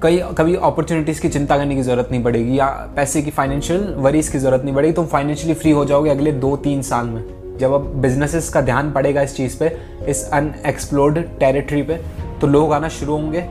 कई, 0.02 0.18
कभी 0.38 0.56
अपॉर्चुनिटीज़ 0.56 1.22
की 1.22 1.30
चिंता 1.30 1.58
करने 1.58 1.76
की 1.76 1.82
ज़रूरत 1.82 2.08
नहीं 2.12 2.24
पड़ेगी, 2.24 2.60
या 2.60 2.68
पैसे 2.96 3.22
की 3.22 3.32
फाइनेंशियल 3.32 3.84
वरीज 3.98 4.30
की 4.30 4.38
ज़रूरत 4.38 4.64
नहीं 4.64 4.76
पड़ेगी, 4.76 4.94
तुम 4.94 5.06
फाइनेंशियली 5.06 5.54
फ्री 5.54 5.72
हो 5.72 5.86
जाओगे 5.86 6.10
अगले 6.10 6.32
दो 6.32 6.56
तीन 6.58 6.82
साल 6.82 7.08
में। 7.08 7.24
जब 7.58 7.72
अब 7.72 7.82
बिजनेसेस 8.02 8.50
का 8.50 8.62
ध्यान 8.62 8.92
पड़ेगा 8.92 9.22
इस 9.22 9.36
चीज़ 9.36 9.58
पे, 9.60 9.78
इस 10.08 10.30
अनएक्सप्लोर्ड 10.32 11.20
टेरिटरी 11.40 11.82
पे 11.82 12.00
तो 12.42 12.48
लोग 12.48 12.74
आना 12.74 12.90
शुरू 12.90 13.14
होंगे। 13.14 13.46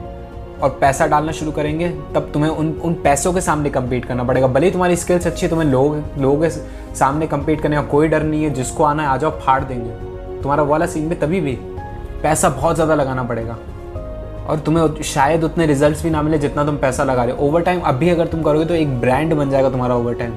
और 0.63 0.71
पैसा 0.81 1.07
डालना 1.07 1.33
शुरू 1.33 1.53
करेंगे, 1.53 1.89
तब 2.15 2.31
तुम्हें 2.35 2.51
उन 2.51 2.71
उन 2.85 2.95
पैसों 2.95 3.33
के 3.33 3.41
सामने 3.41 3.71
कम्पीट 3.71 4.05
करना 4.05 4.25
पड़ेगा। 4.25 4.47
भले 4.49 4.67
ही 4.67 4.73
तुम्हारी 4.73 4.97
स्किल्स 4.97 5.27
अच्छी 5.27 5.47
है, 5.47 5.51
तुम्हें 5.51 5.69
लोग, 5.69 6.03
लोगों 6.19 6.41
के 6.41 6.51
सामने 6.97 7.27
कम्पीट 7.27 7.61
करने 7.61 7.77
का 7.77 7.83
कोई 7.89 8.09
डर 8.09 8.23
नहीं 8.23 8.43
है, 8.45 8.51
जिसको 8.51 8.85
आना 8.85 9.03
है, 9.03 9.09
आ 9.09 9.17
जाओ, 9.17 9.31
फाड़ 9.41 9.63
देंगे। 9.65 9.91
तुम्हारा 10.43 10.63
वाला 10.65 10.87
सीन 10.87 11.05
में 11.05 11.19
तभी 11.21 11.41
भी 11.41 11.59
पैसा 12.23 12.49
बहुत 12.51 12.75
ज़्यादा 12.75 12.95
लगाना 12.95 13.23
पड़ेगा। 13.25 13.59
और 14.43 14.59
तुम्हें 14.59 15.03
शायद 15.05 15.45
उतने 15.45 15.67
रिजल्ट्स 15.67 16.03
भी 16.03 16.11
ना 16.11 16.23
मिले 16.23 16.39
जितना 16.39 16.65
तुम 16.65 16.77
पैसा 16.79 17.05
लगा 17.05 17.25
रहे 17.25 17.37
हो। 17.37 17.47
ओवर 17.47 17.63
टाइम 17.63 17.81
अभी 17.83 18.09
अगर 18.11 18.27
तुम 18.27 18.43
करोगे 18.43 18.65
तो 18.65 18.75
एक 18.75 19.01
ब्रांड 19.01 19.35
बन 19.35 19.51
जाएगा 19.51 19.71
तुम्हारा 19.71 19.97
ओवर 19.97 20.15
टाइम 20.15 20.33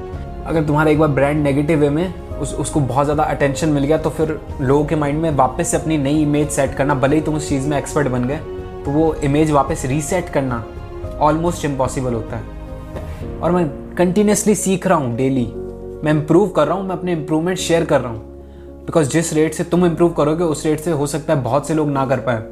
अगर 0.46 0.64
तुम्हारा 0.64 0.92
एक 0.92 1.00
बार 1.00 1.10
ब्रांड 1.10 1.44
नेगेटिव 1.44 1.80
वे 1.80 1.90
में 1.90 2.14
उस, 2.36 2.54
उसको 2.54 2.80
बहुत 2.82 3.06
ज़्यादा 3.06 3.24
अटेंशन 3.24 3.70
मिल 3.70 3.84
गया 3.84 3.98
तो 3.98 4.10
फिर 4.10 4.40
लोगों 4.62 4.86
के 4.86 4.96
माइंड 4.96 5.22
में 5.22 5.30
वापस 5.32 5.68
से 5.68 5.78
अपनी 5.78 5.98
नई 5.98 6.22
इमेज 6.22 6.50
सेट 6.50 6.74
करना, 6.76 6.96
भले 6.96 7.16
ही 7.16 7.22
तुम 7.22 7.36
उस 7.36 7.50
चीज़ 7.50 7.68
में 7.68 7.78
एक्सपर्ट 7.78 8.08
बन 8.08 8.26
गए। 8.26 8.40
तो 8.86 8.92
वो 8.92 9.14
इमेज 9.24 9.52
वापस 9.52 9.86
रीसेट 9.86 10.30
करना 10.30 10.64
ऑलमोस्ट 11.20 11.66
इम्पॉसिबल 11.66 12.14
होता 12.14 12.38
है। 12.38 13.40
और 13.40 13.52
मैं 13.52 13.68
कंटिन्यूसली 13.96 14.56
सीख 14.56 14.88
रहा 14.88 14.98
हूँ 14.98 15.16
डेली 15.18 15.46
मैं 16.04 16.12
इम्प्रूव 16.12 16.50
कर 16.50 16.68
रहा 16.68 16.78
हूँ, 16.78 16.88
मैं 16.88 16.96
अपने 16.96 17.12
इम्प्रूवमेंट 17.12 17.58
शेयर 17.58 17.86
कर 17.86 18.02
रहा 18.02 18.12
हूँ। 18.12 18.84
बिकॉज़ 18.86 19.10
जिस 19.10 19.34
रेट 19.34 19.54
से 19.54 19.64
तुम 19.64 19.86
इम्प्रूव 19.86 20.12
करोगे, 20.14 20.44
उस 20.44 20.66
रेट 20.66 20.80
से 20.80 20.92
हो 20.92 21.08
सकता 21.08 21.34
है 21.34 21.42
बहुत 21.44 21.68
से 21.68 21.74
लोग 21.74 21.90
ना 21.90 22.06
कर 22.06 22.20
पाए। 22.20 22.44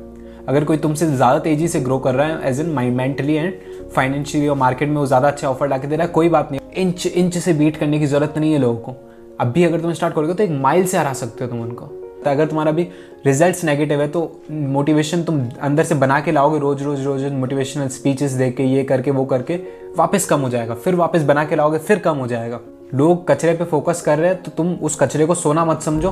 अगर 0.48 0.64
कोई 0.64 0.78
तुमसे 0.78 1.06
ज़्यादा 1.08 1.40
तेज़ी 1.40 1.68
से 1.68 1.80
ग्रो 1.80 1.98
कर 2.00 2.16
रहा 2.16 2.28
है 2.28 2.50
age 2.50 2.60
in 2.60 2.70
mind 2.70 2.96
mentally 2.98 3.34
and 3.34 3.54
financially 3.96 4.48
और 4.48 4.58
मार्केट 4.58 4.90
में 4.90 4.96
वो 4.96 5.06
ज़्यादा 5.06 5.28
अच्छा 5.28 5.50
ऑफ़र 5.50 5.68
ला 5.68 5.78
के 5.78 5.88
दे 5.88 5.96
रहा 5.96 6.06
है, 6.06 6.12
कोई 6.14 6.30
बात 6.30 6.52
नहीं। 6.52 6.62
इंच 6.78 7.06
इंच 7.08 7.38
से 7.38 7.54
बीट 7.54 7.78
करने 7.78 8.00
की 8.00 8.06
ज़रूरत 8.06 8.38
नहीं 8.38 8.54
है 8.54 8.60
लोगों 8.60 8.78
को। 8.78 8.96
अब 9.40 9.52
भी 9.52 9.64
अगर 9.64 9.82
तुम 9.82 9.94
स्टार्ट 9.94 10.16
करोगे 10.16 10.34
तो 10.34 10.44
एक 10.44 10.52
माइल 10.62 10.86
से 10.86 10.98
हरा 10.98 11.14
सकते 11.14 11.44
हो 11.44 11.50
तुम 11.50 11.62
उनको। 11.62 11.86
तो 12.24 12.30
अगर 12.32 12.46
तुम्हारा 12.48 12.72
भी 12.72 12.88
रिजल्ट्स 13.26 13.64
नेगेटिव 13.64 14.02
है 14.02 14.08
तो 14.08 14.22
मोटिवेशन 14.52 15.24
तुम 15.24 15.40
अंदर 15.62 15.84
से 15.84 15.96
बना 15.96 16.20
के 16.22 16.32
लाओगे 16.32 16.60
रोज 16.60 16.84
रोज 16.84 17.06
रोज 17.06 17.24
मोटिवेशनल 17.34 17.88
स्पीचेस 17.90 18.32
दे 18.34 18.50
के 18.52 18.64
ये 18.66 18.84
करके 18.84 19.12
वो 19.12 19.26
करके 19.26 19.56
वापस 19.98 20.26
कम 20.26 20.40
हो 20.40 20.50
जाएगा। 20.50 20.74
फिर 20.76 20.96
वापस 20.96 21.24
बना 21.24 21.44
के 21.46 21.56
लाओगे 21.56 21.78
फिर 21.80 22.00
कम 22.00 22.18
हो 22.18 22.28
जाएगा। 22.28 22.60
लोग 22.96 23.28
कचरे 23.28 23.54
पे 23.54 23.64
फोकस 23.66 24.02
कर 24.02 24.18
रहे 24.20 24.30
हैं 24.30 24.42
तो 24.44 24.52
तुम 24.52 24.74
उस 24.76 24.96
कचरे 25.00 25.26
को 25.26 25.36
सोना 25.36 25.66
मत 25.66 25.82
समझो 25.82 26.10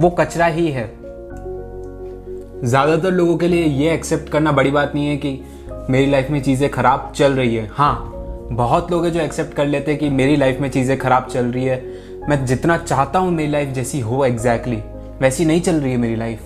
वो 0.00 0.10
कचरा 0.10 0.46
ही 0.48 0.70
है। 0.70 0.86
ज़्यादातर 2.62 3.10
लोगों 3.10 3.36
के 3.36 3.48
लिए 3.48 3.64
ये 3.64 3.92
एक्सेप्ट 3.94 4.28
करना 4.28 4.52
बड़ी 4.52 4.70
बात 4.70 4.92
नहीं 4.94 5.06
है 5.06 5.16
कि 5.16 5.40
मेरी 5.90 6.10
लाइफ 6.10 6.30
में 6.30 6.42
चीज़ें 6.42 6.68
खराब 6.70 7.12
चल 7.16 7.32
रही 7.32 7.54
है। 7.54 7.66
हाँ 7.72 8.08
बहुत 8.52 8.90
लोग 8.90 9.04
हैं 9.04 9.12
जो 9.12 9.20
एक्सेप्ट 9.20 9.54
कर 9.54 9.66
लेते 9.66 9.90
हैं 9.90 10.00
कि 10.00 10.08
मेरी 10.10 10.36
लाइफ 10.36 10.60
में 10.60 10.68
चीज़ें 10.70 10.96
खराब 10.98 11.26
चल 11.26 11.46
रही 11.46 11.64
है। 11.64 11.82
मैं 12.28 12.44
जितना 12.46 12.76
चाहता 12.78 13.18
हूँ 13.18 13.30
मेरी 13.32 13.50
लाइफ 13.50 13.68
जैसी 13.68 14.00
हो 14.00 14.24
एग्जैक्टली 14.24 14.76
exactly, 14.76 14.91
वैसी 15.22 15.44
नहीं 15.44 15.60
चल 15.60 15.74
रही 15.74 15.90
है 15.92 15.96
मेरी 15.96 16.16
लाइफ 16.16 16.40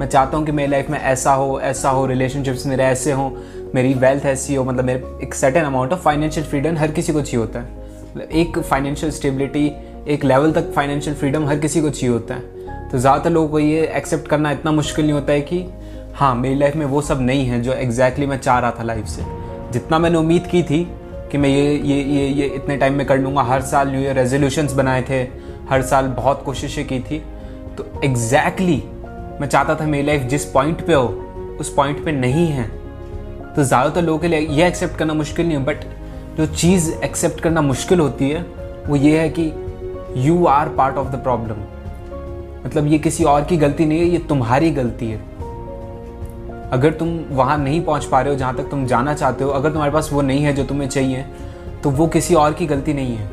मैं 0.00 0.06
चाहता 0.06 0.36
हूँ 0.36 0.44
कि 0.46 0.52
मेरी 0.52 0.70
लाइफ 0.70 0.90
में 0.90 0.98
ऐसा 0.98 1.32
हो 1.32 1.60
ऐसा 1.60 1.90
हो 1.90 2.04
रिलेशनशिप्स 2.06 2.66
मेरे 2.66 2.84
ऐसे 2.84 3.12
हों, 3.12 3.30
मेरी 3.74 3.94
वेल्थ 3.94 4.26
ऐसी 4.26 4.54
हो 4.54 4.64
मतलब 4.64 4.84
मेरे 4.84 5.04
एक 5.22 5.34
certain 5.34 5.64
amount 5.64 5.92
of 5.92 6.00
financial 6.00 6.46
freedom 6.46 6.76
हर 6.76 6.90
किसी 6.90 7.12
को 7.12 7.22
चाहिए 7.22 7.40
होता 7.40 7.60
है. 7.60 7.66
मतलब 8.10 8.28
एक 8.32 8.58
फाइनेंशियल 8.58 9.12
स्टेबिलिटी 9.12 9.66
एक 10.08 10.24
लेवल 10.24 10.52
तक 10.52 10.72
फाइनेंशियल 10.72 11.16
फ्रीडम 11.16 11.46
हर 11.46 11.58
किसी 11.58 11.80
को 11.80 11.90
चाहिए 11.90 12.12
होता 12.14 12.34
है. 12.34 12.40
तो 12.90 12.98
ज़्यादातर 12.98 13.30
लोगों 13.30 13.48
को 13.48 13.58
ये 13.58 13.86
एक्सेप्ट 13.86 14.28
करना 14.28 14.50
इतना 14.50 14.72
मुश्किल 14.72 15.04
नहीं 15.04 15.14
होता 15.14 15.32
है 15.32 15.40
कि 15.40 15.64
हाँ 16.14 16.34
मेरी 16.34 16.54
लाइफ 16.54 16.76
में 16.76 16.86
वो 16.86 17.02
सब 17.02 17.20
नहीं 17.20 17.46
है 17.46 17.60
जो 17.62 17.72
एग्जैक्टली 17.72 18.24
exactly 18.26 18.28
मैं 18.28 18.38
चाह 18.38 18.58
रहा 18.58 18.70
था 18.70 18.82
लाइफ 18.82 19.06
से. 19.06 19.22
जितना 19.72 19.98
मैंने 19.98 20.18
उम्मीद 20.18 20.46
की 20.46 20.62
थी 20.62 20.86
कि 21.32 21.38
मैं 21.38 21.48
ये 21.48 21.74
ये 21.74 22.02
ये 22.02 22.26
ये 22.28 22.46
इतने 22.46 22.76
टाइम 22.76 22.94
में 22.94 23.06
कर 23.06 23.18
लूँगा, 23.18 23.42
हर 23.42 23.62
साल 23.62 23.90
न्यू 23.90 24.00
ईयर 24.00 24.16
रेजोल्यूशंस 24.16 24.72
बनाए 24.72 25.02
थे, 25.02 25.22
हर 25.70 25.82
साल 25.82 26.06
बहुत 26.06 26.42
कोशिशें 26.44 26.86
की 26.86 27.00
थी 27.00 27.22
तो 27.78 27.84
एग्जैक्टली 28.04 28.76
exactly, 28.76 29.40
मैं 29.40 29.48
चाहता 29.48 29.74
था 29.74 29.86
मेरी 29.86 30.06
लाइफ 30.06 30.22
जिस 30.22 30.44
पॉइंट 30.44 30.86
पे 30.86 30.94
हो 30.94 31.06
उस 31.60 31.72
पॉइंट 31.74 32.04
पे 32.04 32.12
नहीं 32.12 32.46
है। 32.46 32.66
तो 33.54 33.64
ज़्यादातर 33.64 34.02
लोगों 34.02 34.18
के 34.18 34.28
लिए 34.28 34.40
ये 34.40 34.66
एक्सेप्ट 34.66 34.96
करना 34.98 35.14
मुश्किल 35.14 35.46
नहीं 35.46 35.56
है 35.58 35.64
बट 35.64 35.84
जो 36.36 36.46
चीज़ 36.46 36.92
एक्सेप्ट 36.94 37.40
करना 37.40 37.60
मुश्किल 37.62 38.00
होती 38.00 38.30
है 38.30 38.42
वो 38.86 38.96
ये 38.96 39.18
है 39.20 39.28
कि 39.38 39.52
you 40.18 40.44
are 40.46 40.68
part 40.68 40.96
of 40.96 41.08
the 41.08 41.22
problem 41.22 41.56
मतलब 42.66 42.86
ये 42.86 42.98
किसी 42.98 43.24
और 43.24 43.44
की 43.44 43.56
गलती 43.56 43.86
नहीं 43.86 44.00
है 44.00 44.06
ये 44.06 44.18
तुम्हारी 44.28 44.70
गलती 44.70 45.10
है। 45.10 45.20
अगर 46.70 46.92
तुम 46.92 47.08
वहाँ 47.30 47.58
नहीं 47.58 47.80
पहुँच 47.84 48.04
पा 48.04 48.20
रहे 48.20 48.32
हो 48.32 48.38
जहाँ 48.38 48.56
तक 48.56 48.70
तुम 48.70 48.86
जाना 48.86 49.14
चाहते 49.14 49.44
हो 49.44 49.50
अगर 49.50 49.70
तुम्हारे 49.70 49.92
पास 49.92 50.08
वो 50.12 50.22
नहीं 50.22 50.44
है 50.44 50.52
जो 50.52 50.64
तुम्हें 50.64 50.88
चाहिए 50.88 51.24
तो 51.82 51.90
वो 51.90 52.06
किसी 52.06 52.34
और 52.34 52.52
की 52.52 52.66
गलती 52.66 52.94
नहीं 52.94 53.16
है। 53.16 53.30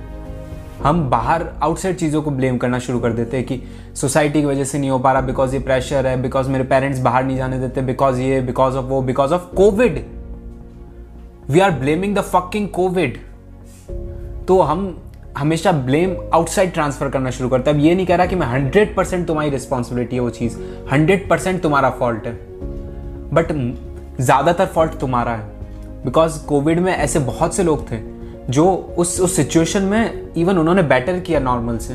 हम 0.83 1.09
बाहर 1.09 1.43
आउटसाइड 1.63 1.95
चीज़ों 1.95 2.21
को 2.21 2.31
ब्लेम 2.31 2.57
करना 2.57 2.79
शुरू 2.79 2.99
कर 2.99 3.13
देते 3.13 3.37
हैं 3.37 3.45
कि 3.45 3.61
सोसाइटी 3.95 4.41
की 4.41 4.45
वजह 4.45 4.63
से 4.63 4.79
नहीं 4.79 4.89
हो 4.89 4.99
पा 4.99 5.11
रहा 5.11 5.21
बिकॉज़ 5.21 5.53
ये 5.53 5.59
प्रेशर 5.59 6.07
है 6.07 6.21
बिकॉज़ 6.21 6.49
मेरे 6.49 6.63
पेरेंट्स 6.63 6.99
बाहर 6.99 7.23
नहीं 7.23 7.37
जाने 7.37 7.59
देते 7.59 7.81
बिकॉज़ 7.81 8.19
ये 8.21 8.41
बिकॉज़ 8.41 8.75
ऑफ़ 8.75 8.85
वो 8.85 9.01
because 9.01 9.33
of 9.33 9.53
Covid 9.55 10.03
we 11.49 11.59
are 11.59 11.71
blaming 11.71 12.15
the 12.15 12.21
fucking 12.21 12.67
Covid 12.69 13.17
तो 14.47 14.59
हम 14.61 15.01
हमेशा 15.37 15.71
ब्लेम 15.71 16.15
आउटसाइड 16.33 16.73
ट्रांसफ़र 16.73 17.09
करना 17.09 17.31
शुरू 17.31 17.49
करते 17.49 17.69
है। 17.69 17.77
अब 17.77 17.83
ये 17.83 17.95
नहीं 17.95 18.05
कह 18.05 18.15
रहा 18.15 18.25
कि 18.25 18.35
मैं 18.35 18.47
हंड्रेड 18.47 18.95
परसेंट 18.95 19.27
तुम्हारी 19.27 19.49
रिस्पॉन्सिबिलिटी 19.49 20.15
है 20.15 20.21
वो 20.21 20.29
चीज़। 20.29 20.57
हंड्रेड 20.91 21.29
परसेंट 21.29 21.61
तुम्हारा 21.61 21.89
फॉल्ट 21.89 22.27
है। 22.27 22.33
बट 23.33 23.51
ज़्यादातर 24.21 24.65
फॉल्ट 24.65 24.99
तुम्हारा 24.99 25.35
है। 25.35 26.03
बिकॉज़ 26.05 26.43
कोविड 26.45 26.79
में 26.79 26.93
ऐसे 26.93 27.19
बहुत 27.19 27.55
से 27.55 27.63
लोग 27.63 27.91
थे 27.91 27.97
जो 28.49 28.95
उस 28.97 29.19
उस 29.21 29.35
सिचुएशन 29.35 29.83
में 29.83 30.33
इवन 30.37 30.57
उन्होंने 30.57 30.83
बेटर 30.83 31.19
किया 31.19 31.39
नॉर्मल 31.39 31.77
से। 31.77 31.93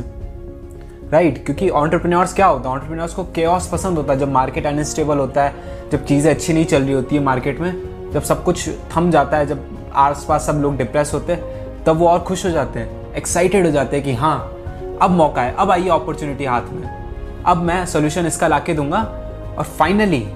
Right 1.13 1.33
right? 1.33 1.47
क्योंकि 1.47 1.69
ऑन्टरप्रीनियर्स 1.69 2.35
क्या 2.35 2.47
होता 2.47 2.69
है? 2.69 2.75
ऑन्टरप्रीनियर्स 2.75 3.15
को 3.15 3.25
केओस 3.25 3.69
पसंद 3.69 3.97
होता 3.97 4.13
है। 4.13 4.19
जब 4.19 4.33
मार्केट 4.33 4.67
अनस्टेबल 4.67 5.19
होता 5.19 5.45
है, 5.45 5.55
जब 5.93 6.05
चीज़ें 6.05 6.31
अच्छी 6.35 6.53
नहीं 6.53 6.65
चल 6.65 6.83
रही 6.83 6.93
होती 6.93 7.17
है 7.17 7.23
मार्केट 7.23 7.61
में, 7.61 7.73
जब 8.13 8.23
सब 8.23 8.45
कुछ 8.45 8.69
थम 8.97 9.11
जाता 9.11 9.37
है, 9.37 9.47
जब 9.47 9.91
आस 9.95 10.27
पास 10.29 10.47
सब 10.47 10.53
लोग 10.53 10.77
डिप्रेस 10.77 11.15
होते 11.15 11.33
हैं, 11.33 11.43
तब 11.85 11.97
वो 11.97 12.09
और 12.09 12.21
खुश 12.21 12.47
हो 12.47 12.51
जाते 12.51 12.81
हैं 12.81 13.15
एक्साइटेड 13.15 13.67
हो 13.67 13.73
जाते 13.73 13.97
हैं 13.97 14.05
कि 14.05 14.15
हाँ 14.15 14.39
अब 15.03 15.11
मौका 15.11 15.43
है, 15.43 15.55
अब 15.55 15.71
आइए 15.71 15.89
अपॉर्चुनिटी 15.89 16.45
हाथ 16.45 16.63
में। 16.63 17.43
अब 17.47 17.57
मैं 17.57 17.87
सोल्यूशन 17.87 18.27
इसका 18.27 18.49
ला 18.49 18.59
के 18.59 18.75
दूँगा 18.75 18.99
और 19.59 19.65
फाइनली 19.65 20.27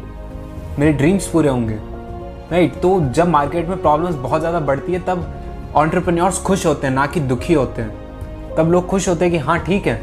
मेरे 0.79 0.93
ड्रीम्स 0.93 1.27
पूरे 1.27 1.49
होंगे। 1.49 1.75
Right 1.75 2.71
right? 2.71 2.83
तो 2.83 3.13
जब 3.13 3.29
मार्केट 3.29 3.69
में 3.69 3.81
प्रॉब्लम्स 3.83 4.15
बहुत 4.15 4.41
ज़्यादा 4.41 4.61
बढ़ती 4.61 4.93
है, 4.93 5.01
तब 5.01 5.38
ऑन्टरप्रन्योर्स 5.77 6.39
खुश 6.39 6.67
होते 6.67 6.87
हैं, 6.87 6.95
ना 6.95 7.07
कि 7.07 7.21
दुखी 7.23 7.55
होते 7.55 7.83
हैं। 7.83 8.55
तब 8.57 8.71
लोग 8.73 8.87
खुश 8.87 9.09
होते 9.09 9.25
हैं 9.25 9.33
कि 9.33 9.39
हाँ 9.39 9.59
ठीक 9.59 9.87
है। 9.87 10.01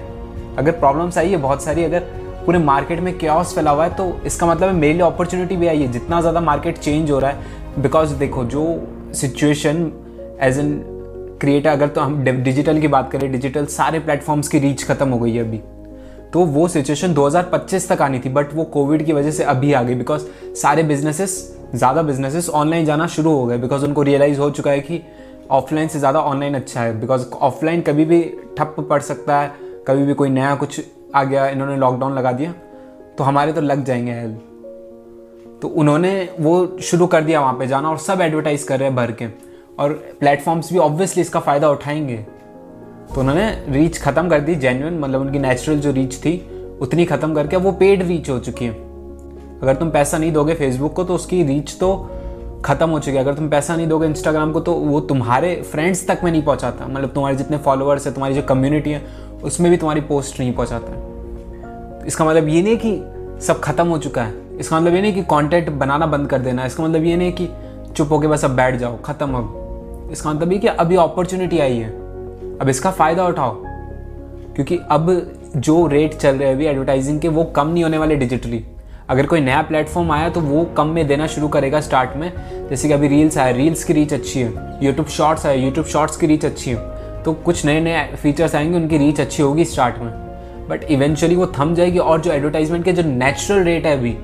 अगर 0.57 0.71
प्रॉब्लम्स 0.73 1.17
आई 1.17 1.29
है, 1.29 1.37
बहुत 1.37 1.63
सारी 1.63 1.83
अगर 1.83 1.99
पूरे 2.45 2.59
मार्केट 2.59 2.99
में 2.99 3.17
क्योस 3.17 3.53
फैला 3.55 3.71
हुआ 3.71 3.83
है 3.85 3.93
तो 3.95 4.11
इसका 4.25 4.47
मतलब 4.47 4.67
है 4.67 4.73
मेरे 4.75 4.93
लिए 4.93 5.01
अपॉर्चुनिटी 5.03 5.55
भी 5.57 5.67
आई 5.67 5.81
है। 5.81 5.91
जितना 5.91 6.19
ज़्यादा 6.21 6.41
मार्केट 6.41 6.77
चेंज 6.77 7.11
हो 7.11 7.19
रहा 7.19 7.31
है 7.31 7.81
बिकॉज़ 7.81 8.13
देखो, 8.15 8.43
जो 8.45 8.87
सिचुएशन 9.15 9.91
एज 10.41 10.59
एन 10.59 10.77
क्रिएटर 11.41 11.69
अगर 11.69 11.87
तो 11.87 12.01
हम 12.01 12.23
डिजिटल 12.23 12.79
की 12.81 12.87
बात 12.87 13.11
करें 13.11 13.31
डिजिटल 13.31 13.65
सारे 13.67 13.99
प्लेटफॉर्म्स 13.99 14.47
की 14.47 14.59
रीच 14.59 14.83
खत्म 14.83 15.09
हो 15.09 15.19
गई 15.19 15.33
है 15.33 15.47
अभी। 15.47 15.57
तो 16.33 16.43
वो 16.45 16.67
सिचुएशन 16.67 17.13
2025 17.13 17.87
तक 17.89 18.01
आनी 18.01 18.19
थी 18.19 18.29
बट 18.29 18.53
वो 18.53 18.63
कोविड 18.69 19.05
की 19.05 19.13
वजह 19.13 19.31
से 19.31 19.43
अभी 19.45 19.73
आ 19.73 19.81
गई 19.83 19.95
बिकॉज़ 19.95 20.23
सारे 20.61 20.83
बिजनेसेस 20.83 21.35
ज़्यादा 21.75 22.01
बिजनेसेस 22.01 22.49
ऑनलाइन 22.51 22.85
जाना 22.85 23.07
शुरू 23.07 23.33
हो 23.33 23.45
गए 23.45 23.57
बिकॉज़ 23.57 23.85
उनको 23.85 24.01
रियलाइज़ 24.03 24.39
हो 24.39 24.49
चुका 24.49 24.71
है 24.71 24.79
कि 24.81 25.01
ऑफलाइन 25.51 25.87
से 25.87 25.99
ज़्यादा 25.99 26.19
ऑनलाइन 26.21 26.55
अच्छा 26.55 26.81
है 26.81 26.99
बिकॉज़ 26.99 27.25
ऑफलाइन 27.31 27.81
कभी 27.81 28.05
भी 28.05 28.21
ठप 28.57 28.75
पड़ 28.89 29.01
सकता 29.01 29.39
है, 29.39 29.51
कभी 29.87 30.03
भी 30.03 30.13
कोई 30.13 30.29
नया 30.29 30.55
कुछ 30.55 30.81
आ 31.15 31.23
गया, 31.23 31.47
इन्होंने 31.47 31.77
लॉकडाउन 31.77 32.13
लगा 32.13 32.31
दिया 32.31 32.53
तो 33.17 33.23
हमारे 33.23 33.53
तो 33.53 33.61
लग 33.61 33.83
जाएँगे 33.85 34.11
हेल 34.11 34.37
तो 35.61 35.67
उन्होंने 35.69 36.29
वो 36.39 36.77
शुरू 36.83 37.07
कर 37.07 37.23
दिया 37.23 37.41
वहाँ 37.41 37.53
पे 37.53 37.67
जाना 37.67 37.89
और 37.89 37.97
सब 37.97 38.21
एडवर्टाइज 38.21 38.63
कर 38.63 38.79
रहे 38.79 38.87
हैं 38.87 38.95
भर 38.95 39.11
के। 39.11 39.27
और 39.79 39.93
प्लेटफॉर्म्स 40.19 40.71
भी 40.73 40.79
ऑब्वियसली 40.79 41.21
इसका 41.21 41.39
फ़ायदा 41.39 41.69
उठाएँगे। 41.69 42.17
तो 43.13 43.19
उन्होंने 43.21 43.49
रीच 43.69 43.97
ख़त्म 44.01 44.29
कर 44.29 44.39
दी 44.39 44.55
जेन्यून 44.55 44.99
मतलब 44.99 45.21
उनकी 45.21 45.39
नेचुरल 45.39 45.79
जो 45.79 45.91
रीच 45.91 46.15
थी, 46.15 46.37
उतनी 46.81 47.05
ख़त्म 47.05 47.33
करके 47.35 47.57
वो 47.57 47.71
पेड 47.73 48.03
रीच 48.03 48.29
हो 48.29 48.37
चुकी 48.39 48.65
है। 48.65 48.71
अगर 49.61 49.75
तुम 49.75 49.89
पैसा 49.91 50.17
नहीं 50.17 50.31
दोगे 50.31 50.53
फेसबुक 50.53 50.93
को 50.93 51.03
तो 51.03 51.15
उसकी 51.15 51.43
रीच 51.43 51.75
तो 51.79 51.91
खत्म 52.65 52.89
हो 52.89 52.99
चुकी 52.99 53.17
है। 53.17 53.23
अगर 53.23 53.33
तुम 53.33 53.49
पैसा 53.49 53.75
नहीं 53.75 53.87
दोगे 53.87 54.07
इंस्टाग्राम 54.07 54.51
को 54.51 54.59
तो 54.59 54.73
वो 54.73 54.99
तुम्हारे 54.99 55.55
फ्रेंड्स 55.71 56.07
तक 56.07 56.19
में 56.23 56.31
नहीं 56.31 56.43
पहुंचाता। 56.43 56.87
मतलब 56.87 57.09
तुम्हारे 57.09 57.35
जितने 57.35 57.57
फॉलोअर्स 57.57 58.07
है, 58.07 58.13
तुम्हारी 58.13 58.35
जो 58.35 58.41
कम्युनिटी 58.41 58.91
है, 58.91 59.01
उसमें 59.43 59.69
भी 59.71 59.77
तुम्हारी 59.77 60.01
पोस्ट 60.01 60.39
नहीं 60.39 60.53
पहुंचाता। 60.53 62.05
इसका 62.07 62.25
मतलब 62.25 62.47
ये 62.47 62.61
नहीं 62.61 62.77
कि 62.77 62.95
सब 63.45 63.59
खत्म 63.59 63.87
हो 63.87 63.97
चुका 63.97 64.23
है। 64.23 64.33
इसका 64.59 64.79
मतलब 64.79 64.93
ये 64.93 65.01
नहीं 65.01 65.13
कि 65.13 65.21
कंटेंट 65.23 65.69
बनाना 65.69 66.05
बंद 66.07 66.27
कर 66.27 66.39
देना 66.39 66.65
इसका 66.65 66.83
मतलब 66.83 67.03
ये 67.03 67.15
नहीं 67.15 67.31
कि 67.31 67.49
चुप 67.95 68.11
होके 68.11 68.27
बस 68.27 68.45
अब 68.45 68.51
बैठ 68.51 68.75
जाओ, 68.75 68.97
खत्म 68.97 69.33
अब। 69.33 70.09
इसका 70.11 70.33
मतलब 70.33 70.51
ये 70.51 70.59
कि 70.59 70.67
अभी 70.67 70.95
अपॉर्चुनिटी 70.95 71.59
आई 71.59 71.77
है। 71.77 71.89
अब 72.59 72.69
इसका 72.69 72.91
फ़ायदा 72.91 73.27
उठाओ। 73.27 73.55
क्योंकि 74.55 74.79
अब 74.91 75.09
जो 75.55 75.85
रेट 75.87 76.13
चल 76.13 76.35
रहे 76.35 76.47
हैं 76.47 76.55
अभी 76.55 76.65
एडवर्टाइजिंग 76.65 77.19
के, 77.19 77.27
वो 77.27 77.43
कम 77.45 77.67
नहीं 77.67 77.83
होने 77.83 77.97
वाले 77.97 78.15
डिजिटली 78.15 78.63
अगर 79.09 79.25
कोई 79.25 79.39
नया 79.39 79.61
प्लेटफॉर्म 79.61 80.11
आया 80.11 80.29
तो 80.29 80.41
वो 80.41 80.65
कम 80.65 80.87
में 80.87 81.07
देना 81.07 81.27
शुरू 81.27 81.47
करेगा 81.47 81.81
स्टार्ट 81.81 82.09
में। 82.15 82.31
जैसे 82.69 82.87
कि 82.87 82.93
अभी 82.93 83.07
रील्स 83.07 83.37
आए 83.37 83.53
रील्स 83.53 83.83
की 83.83 83.93
रीच 83.93 84.13
अच्छी 84.13 84.39
है। 84.39 84.79
यूट्यूब 84.83 85.07
शॉर्ट्स 85.07 85.45
आए 85.45 85.57
यूट्यूब 85.57 85.85
शॉर्ट्स 85.85 86.17
की 86.17 86.27
रीच 86.27 86.45
अच्छी 86.45 86.71
है। 86.71 86.77
तो 87.23 87.33
कुछ 87.33 87.65
नए 87.65 87.79
नए 87.79 88.15
फीचर्स 88.15 88.55
आएँगे, 88.55 88.77
उनकी 88.77 88.97
रीच 88.97 89.21
अच्छी 89.21 89.43
होगी 89.43 89.65
स्टार्ट 89.65 89.97
में। 89.97 90.11
बट 90.69 90.83
इवेंचुअली 90.83 91.35
वो 91.35 91.45
थम 91.45 91.75
जाएगी 91.75 91.97
और 91.97 92.21
जो 92.21 92.31
एडवर्टाइजमेंट 92.31 92.85
के 92.85 92.93
जो 92.93 93.03
नेचुरल 93.03 93.63
रेट 93.63 93.85
है 93.85 93.97
अभी, 93.97 94.17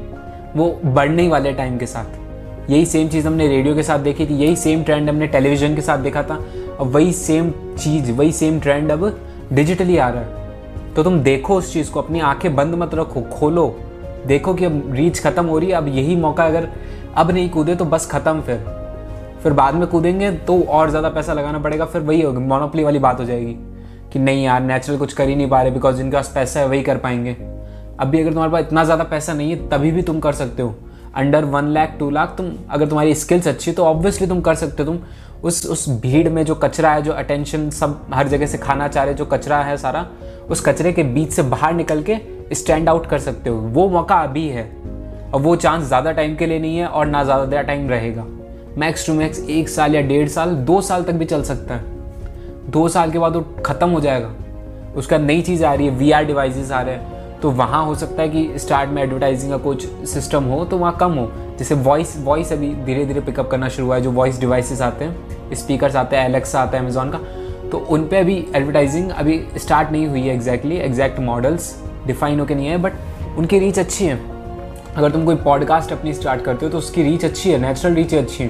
वो 0.56 0.80
बढ़ने 0.86 1.28
वाले 1.28 1.54
टाइम 1.54 1.78
के 1.78 1.86
साथ। 1.86 2.70
यही 2.70 2.86
सेम 2.86 3.08
चीज़ 3.08 3.28
हमने 3.28 3.48
रेडियो 3.48 3.76
के 3.76 3.84
साथ 3.84 4.00
देखी 4.00 4.26
थी, 4.26 4.34
यही 4.34 4.56
सेम 4.56 4.84
ट्रेंड 4.84 5.10
हमने 5.10 5.28
टेलीविज़न 5.28 5.76
के 5.76 5.82
साथ 5.82 5.98
देखा 5.98 6.24
था। 6.24 6.46
अब 6.80 6.88
वही 6.88 7.14
सेम 7.14 7.52
चीज़, 7.52 8.12
वही 8.12 8.32
सेम 8.32 8.60
ट्रेंड 8.60 8.92
अब 8.92 9.20
डिजिटली 9.54 9.98
आ 9.98 10.10
रहा 10.10 10.22
है। 10.22 10.58
तो 10.96 11.04
तुम 11.04 11.20
देखो 11.20 11.56
उस 11.56 11.74
चीज़ 11.74 11.92
को, 11.92 12.02
अपनी 12.02 12.20
आँखें 12.20 12.56
बंद 12.56 12.76
मत 12.76 12.96
रखो, 12.96 13.22
खोलो। 13.22 13.80
देखो 14.28 14.54
कि 14.54 14.66
अब 14.66 14.94
रीच 14.94 15.20
खत्म 15.20 15.46
हो 15.46 15.58
रही 15.60 15.70
है, 15.70 15.76
अब 15.76 15.88
यही 15.88 16.16
मौका 16.18 16.46
अगर 16.46 16.68
अब 17.16 17.32
नहीं 17.32 17.50
कूदे 17.50 17.76
तो 17.76 17.86
बस 17.86 18.06
खत्म 18.12 18.42
फिर। 18.42 18.58
फिर 19.44 19.54
बाद 19.54 19.76
में 19.76 19.88
कूदेंगे 19.88 20.32
तो 20.32 20.62
और 20.64 20.90
ज़्यादा 20.90 21.10
पैसा 21.10 21.34
लगाना 21.34 21.60
पड़ेगा, 21.60 21.86
फिर 21.86 22.02
वही 22.02 22.22
होगी 22.22 22.40
मोनोपली 22.40 22.84
वाली 22.84 23.00
बात 23.00 23.20
हो 23.20 23.26
जाएगी 23.26 23.56
कि 24.14 24.20
नहीं 24.20 24.44
यार 24.44 24.62
नेचुरल 24.62 24.98
कुछ 24.98 25.14
कर 25.14 25.30
ही 25.30 25.36
नहीं 25.36 25.50
पा 25.50 25.62
रहे 25.62 25.72
बिकॉज़ 25.72 25.96
जिनके 25.96 26.16
पास 26.18 26.32
पैसा 26.36 26.60
है 26.60 26.68
वही 26.68 26.82
कर 26.84 26.98
पाएँगे। 26.98 27.36
अभी 28.00 28.20
अगर 28.22 28.30
तुम्हारे 28.30 28.52
पास 28.52 28.62
इतना 28.62 28.84
ज़्यादा 28.84 29.04
पैसा 29.06 29.34
नहीं 29.34 29.50
है, 29.52 29.68
तभी 29.70 29.92
भी 29.92 30.02
तुम 30.02 30.20
कर 30.20 30.34
सकते 30.34 30.62
हो। 30.62 30.76
Under 31.16 31.46
one 31.46 31.68
lakh 31.68 31.96
two 32.00 32.10
lakh 32.10 32.36
तुम 32.38 32.52
अगर 32.70 32.88
तुम्हारी 32.88 33.16
स्किल्स 33.16 33.48
अच्छी 33.48 33.72
तो 33.72 33.86
ऑब्वियसली 33.86 34.28
तुम 34.28 34.42
कर 34.42 34.56
सकते 34.56 34.84
हो। 34.84 34.92
तुम 34.92 35.00
उस 35.44 35.66
उस 35.68 35.88
भीड़ 36.02 36.30
में 36.30 36.44
जो 36.46 36.56
कचरा 36.56 36.92
है, 36.92 37.02
जो 37.02 37.12
अटेंशन 37.14 37.70
सब 37.70 38.06
हर 38.14 38.28
जगह 38.28 38.46
से 38.46 38.58
खाना 38.58 38.88
चाह 38.88 39.04
रहे, 39.04 39.14
जो 39.14 39.26
कचरा 39.26 39.58
है 39.60 39.78
सारा, 39.78 40.06
उस 40.50 40.62
कचरे 40.66 40.92
के 40.94 41.04
बीच 41.06 41.32
से 41.32 41.44
बाहर 41.44 41.74
निकल 41.74 42.02
के 42.04 42.16
स्टैंड 42.54 42.90
आउट 42.90 43.06
कर 43.06 43.20
सकते 43.20 43.50
हो। 43.50 43.58
वो 43.58 43.88
मौका 43.90 44.16
अभी 44.16 44.48
है। 44.48 44.70
और 45.34 45.42
वो 45.42 45.56
चांस 45.56 45.84
ज़्यादा 45.84 46.12
टाइम 46.12 46.36
के 46.36 46.46
लिए 46.46 46.60
नहीं 46.60 46.78
है 46.78 46.88
और 46.88 47.06
ना 47.06 47.24
ज़्यादा 47.24 47.62
टाइम 47.62 47.88
रहेगा। 47.90 48.26
मैक्स 48.78 49.06
टू 49.08 49.14
मैक्स 49.14 49.40
एक 49.42 49.70
साल 49.70 49.96
या 49.96 50.02
डेढ़ 50.02 50.28
साल, 50.30 50.50
दो 50.50 50.82
साल 50.82 51.04
तक 51.04 51.14
भी 51.14 51.26
चल 51.26 51.44
सकता 51.44 51.76
है। 51.76 52.72
दो 52.72 52.88
साल 52.88 53.12
के 53.12 53.20
बाद 53.20 53.36
वो 53.36 53.42
ख़त्म 53.66 53.90
हो 53.90 54.00
जाएगा। 54.02 54.34
उसका 54.98 55.18
नई 55.18 55.42
चीज़ 55.42 55.64
आ 55.66 55.74
रही 55.74 55.88
है 55.88 55.94
वी 55.94 56.12
आर 56.12 56.26
डिवाइसेस 56.26 56.72
आ 56.72 56.82
रहे 56.82 56.96
हैं। 56.96 57.40
तो 57.42 57.52
वहाँ 57.52 57.84
हो 57.86 57.96
सकता 57.96 58.22
है 58.22 58.30
कि 58.30 58.60
स्टार्ट 58.60 58.90
में 58.90 59.02
एडवर्टाइजिंग 59.04 59.52
का 59.52 59.58
कुछ 59.60 59.86
सिस्टम 60.08 60.44
हो 60.44 60.64
तो 60.66 60.78
वहाँ 60.78 60.96
कम 60.98 61.14
हो। 61.14 61.32
जैसे 61.60 61.76
वॉइस 61.78 62.16
वॉइस 62.18 62.52
अभी 62.54 62.74
धीरे 62.86 63.06
धीरे 63.06 63.22
पिकअप 63.22 63.50
करना 63.50 63.70
शुरू 63.70 63.88
हुआ 63.88 63.96
है, 63.96 64.02
जो 64.02 64.12
वॉइस 64.12 64.40
डिवाइसेस 64.40 64.82
आते 64.82 65.06
हैं। 65.06 65.56
स्पीकर 65.56 65.96
आते 65.98 66.16
हैं 66.16 66.26
एलेक्सा 66.26 66.62
आता 66.62 66.78
है 66.78 66.84
अमेजोन 66.84 67.10
का। 67.10 67.20
तो 67.72 67.78
उन 67.80 68.04
पर 68.04 68.16
अभी 68.16 68.36
एडवर्टाइजिंग 68.56 69.10
अभी 69.12 69.42
स्टार्ट 69.58 69.92
नहीं 69.92 70.08
हुई 70.08 70.22
है 70.22 70.34
एग्जैक्टली 70.36 70.78
एग्जैक्ट 70.80 71.20
मॉडल्स 71.20 71.76
डिफाइन 72.08 72.40
होकर 72.40 72.56
नहीं 72.56 72.68
है 72.68 72.78
बट 72.78 72.94
उनकी 73.38 73.60
रीच 73.60 73.80
अच्छी 73.80 74.06
है। 74.06 74.20
अगर 74.94 75.12
तुम 75.12 75.26
कोई 75.26 75.36
पॉडकास्ट 75.38 75.92
अपनी 75.92 76.14
स्टार्ट 76.14 76.42
करते 76.42 76.66
हो 76.66 76.72
तो 76.72 76.78
उसकी 76.78 77.04
रीच 77.04 77.26
अच्छी 77.26 77.52
है 77.52 77.58
नेचुरल 77.60 77.94
रीच 77.94 78.14
अच्छी 78.16 78.44
है। 78.44 78.50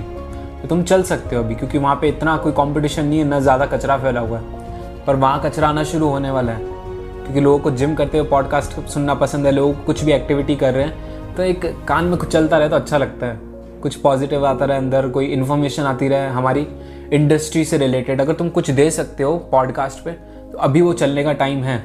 तो 0.61 0.67
तुम 0.67 0.83
चल 0.83 1.03
सकते 1.03 1.35
हो 1.35 1.43
अभी, 1.43 1.55
क्योंकि 1.55 1.77
वहाँ 1.77 1.95
पे 1.95 2.09
इतना 2.09 2.35
कोई 2.37 2.51
कंपटीशन 2.53 3.05
नहीं 3.05 3.19
है, 3.19 3.25
ना 3.25 3.39
ज़्यादा 3.39 3.65
कचरा 3.67 3.97
फैला 3.97 4.19
हुआ 4.19 4.39
है। 4.39 4.59
पर 5.05 5.15
वहाँ 5.15 5.41
कचरा 5.43 5.67
आना 5.69 5.83
शुरू 5.83 6.07
होने 6.07 6.31
वाला 6.31 6.51
है, 6.51 6.59
क्योंकि 6.61 7.41
लोगों 7.41 7.59
को 7.59 7.71
जिम 7.71 7.93
करते 7.95 8.17
हुए 8.17 8.27
पॉडकास्ट 8.29 8.79
सुनना 8.89 9.13
पसंद 9.15 9.45
है, 9.45 9.51
लोग 9.51 9.85
कुछ 9.85 10.03
भी 10.03 10.11
एक्टिविटी 10.11 10.55
कर 10.55 10.73
रहे 10.73 10.83
हैं 10.83 11.35
तो 11.35 11.43
एक 11.43 11.65
कान 11.87 12.05
में 12.05 12.17
कुछ 12.17 12.29
चलता 12.29 12.57
रहे 12.57 12.69
तो 12.69 12.75
अच्छा 12.75 12.97
लगता 12.97 13.25
है। 13.25 13.39
कुछ 13.81 13.95
पॉजिटिव 13.97 14.45
आता 14.45 14.65
रहे, 14.65 14.77
अंदर 14.77 15.07
कोई 15.09 15.25
इन्फॉर्मेशन 15.27 15.83
आती 15.83 16.07
रहे, 16.07 16.27
हमारी 16.29 16.67
इंडस्ट्री 17.13 17.63
से 17.65 17.77
रिलेटेड 17.77 18.21
अगर 18.21 18.33
तुम 18.33 18.49
कुछ 18.49 18.69
दे 18.71 18.89
सकते 18.91 19.23
हो 19.23 19.37
पॉडकास्ट 19.51 20.03
पे 20.05 20.11
तो 20.51 20.57
अभी 20.59 20.81
वो 20.81 20.93
चलने 20.95 21.23
का 21.23 21.33
टाइम 21.35 21.63
है, 21.63 21.77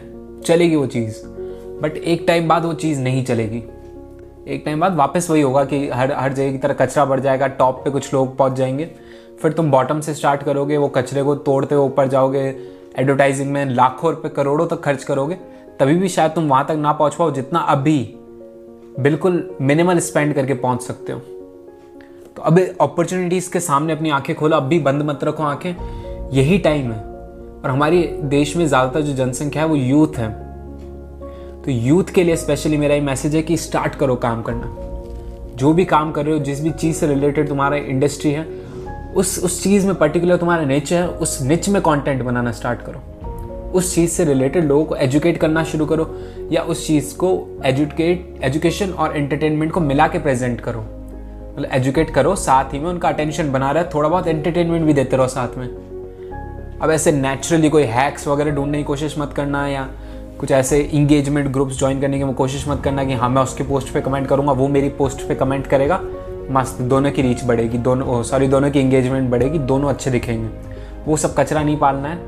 चलेगी 0.42 0.76
वो 0.76 0.86
चीज़। 0.88 1.22
बट 1.82 1.96
एक 1.96 2.24
टाइम 2.28 2.48
बाद 2.48 2.64
वो 2.64 2.74
चीज़ 2.74 3.00
नहीं 3.00 3.24
चलेगी। 3.24 3.62
एक 4.48 4.62
टाइम 4.64 4.80
बाद 4.80 4.94
वापस 4.94 5.30
वही 5.30 5.42
होगा 5.42 5.64
कि 5.64 5.88
हर 5.88 6.12
हर 6.12 6.32
जगह 6.32 6.52
की 6.52 6.58
तरह 6.58 6.74
कचरा 6.74 7.04
बढ़ 7.04 7.20
जाएगा 7.20 7.46
टॉप 7.46 7.84
पे 7.84 7.90
कुछ 7.90 8.14
लोग 8.14 8.36
पहुँच 8.36 8.52
जाएँगे। 8.52 8.90
फिर 9.42 9.52
तुम 9.52 9.70
बॉटम 9.70 10.00
से 10.00 10.14
स्टार्ट 10.14 10.42
करोगे, 10.42 10.76
वो 10.76 10.88
कचरे 10.88 11.22
को 11.22 11.34
तोड़ते 11.34 11.74
हुए 11.74 11.86
ऊपर 11.86 12.08
जाओगे 12.08 12.56
एडवर्टाइजिंग 12.98 13.50
में 13.52 13.64
लाखों 13.66 14.10
रुपए, 14.10 14.28
करोड़ों 14.28 14.66
तक 14.66 14.80
खर्च 14.80 15.04
करोगे, 15.04 15.34
तभी 15.80 15.94
भी 15.94 16.08
शायद 16.08 16.32
तुम 16.32 16.48
वहाँ 16.48 16.66
तक 16.66 16.72
ना 16.72 16.92
पहुँच 16.92 17.14
पाओ 17.14 17.30
जितना 17.30 17.58
अभी 17.58 18.14
बिल्कुल 19.00 19.56
मिनिमल 19.60 19.98
स्पेंड 19.98 20.34
करके 20.34 20.54
पहुँच 20.54 20.82
सकते 20.82 21.12
हो। 21.12 21.18
तो 22.36 22.42
अब 22.42 22.58
अपॉर्चुनिटीज़ 22.80 23.52
के 23.52 23.60
सामने 23.60 23.92
अपनी 23.92 24.10
आँखें 24.10 24.36
खोलो, 24.36 24.56
अब 24.56 24.62
भी 24.62 24.78
बंद 24.78 25.02
मत 25.02 25.24
रखो 25.24 25.42
आँखें। 25.42 26.30
यही 26.30 26.58
टाइम 26.58 26.92
है। 26.92 26.98
और 27.00 27.70
हमारी 27.70 28.02
देश 28.06 28.56
में 28.56 28.66
ज़्यादातर 28.66 29.00
जो 29.00 29.12
जनसंख्या 29.12 29.62
है 29.62 29.68
वो 29.68 29.76
यूथ 29.76 30.18
है। 30.18 30.45
तो 31.66 31.72
यूथ 31.72 32.04
के 32.04 32.24
लिए 32.24 32.36
स्पेशली 32.36 32.76
मेरा 32.76 32.94
ये 32.94 33.00
मैसेज 33.00 33.34
है 33.34 33.42
कि 33.42 33.56
स्टार्ट 33.56 33.94
करो 33.94 34.14
काम 34.14 34.42
करना। 34.42 34.76
जो 35.56 35.72
भी 35.72 35.84
काम 35.84 36.12
कर 36.12 36.24
रहे 36.24 36.34
हो, 36.34 36.40
जिस 36.40 36.60
भी 36.60 36.70
चीज़ 36.70 36.96
से 36.96 37.06
रिलेटेड 37.06 37.48
तुम्हारा 37.48 37.76
इंडस्ट्री 37.76 38.30
है, 38.30 38.46
उस 39.16 39.44
उस 39.44 39.62
चीज़ 39.62 39.86
में 39.86 39.94
पर्टिकुलर 39.94 40.36
तुम्हारा 40.36 40.64
निच 40.64 40.92
है, 40.92 41.08
उस 41.08 41.42
निच 41.42 41.68
में 41.68 41.82
कंटेंट 41.82 42.22
बनाना 42.22 42.52
स्टार्ट 42.52 42.80
करो। 42.80 43.00
उस 43.70 43.94
चीज़ 43.94 44.10
से 44.10 44.24
रिलेटेड 44.24 44.64
लोगों 44.64 44.84
को 44.84 44.96
एजुकेट 44.96 45.38
करना 45.38 45.64
शुरू 45.64 45.86
करो, 45.86 46.18
या 46.52 46.62
उस 46.62 46.86
चीज़ 46.86 47.16
को 47.16 47.60
एजुकेट 47.64 48.38
एजुकेशन 48.42 48.90
और 48.90 49.16
एंटरटेनमेंट 49.16 49.72
को 49.72 49.80
मिला 49.80 50.08
के 50.08 50.18
प्रेजेंट 50.18 50.60
करो। 50.60 50.80
मतलब 51.58 51.68
एजुकेट 51.72 52.10
करो, 52.10 52.36
साथ 52.36 52.64
ही 52.74 52.78
में 52.78 52.90
उनका 52.90 53.08
अटेंशन 53.08 53.52
बना 53.52 53.70
रहा 53.70 53.82
है 53.82 53.90
थोड़ा 53.94 54.08
बहुत 54.08 54.26
एंटरटेनमेंट 54.26 54.86
भी 54.86 54.92
देते 54.92 55.16
रहो 55.16 55.28
साथ 55.28 55.58
में। 55.58 55.68
अब 56.82 56.90
ऐसे 56.90 57.12
नेचुरली 57.12 57.68
कोई 57.68 57.82
हैक्स 57.82 58.28
वगैरह 58.28 58.50
ढूँढने 58.50 58.78
की 58.78 58.84
कोशिश 58.84 59.18
मत 59.18 59.32
करना, 59.32 59.68
या 59.68 59.88
कुछ 60.40 60.50
ऐसे 60.50 60.80
इंगेजमेंट 60.80 61.48
ग्रुप्स 61.48 61.78
ज्वाइन 61.78 62.00
करने 62.00 62.18
की 62.18 62.32
कोशिश 62.32 62.68
मत 62.68 62.82
करना 62.84 63.04
कि 63.04 63.12
हाँ 63.12 63.28
मैं 63.28 63.42
उसके 63.42 63.64
पोस्ट 63.64 63.92
पे 63.92 64.00
कमेंट 64.00 64.28
करूँगा, 64.28 64.52
वो 64.52 64.68
मेरी 64.68 64.88
पोस्ट 64.88 65.28
पे 65.28 65.34
कमेंट 65.34 65.66
करेगा। 65.66 66.00
मस्त, 66.50 66.80
दोनों 66.80 67.10
की 67.10 67.22
रीच 67.22 67.44
बढ़ेगी, 67.44 67.78
दोनों 67.78 68.22
सॉरी 68.22 68.48
दोनों 68.48 68.70
की 68.70 68.80
इंगेजमेंट 68.80 69.30
बढ़ेगी, 69.30 69.58
दोनों 69.58 69.88
अच्छे 69.88 70.10
दिखेंगे। 70.10 70.48
वो 71.06 71.16
सब 71.16 71.34
कचरा 71.34 71.62
नहीं 71.62 71.76
पालना 71.76 72.08
है। 72.08 72.18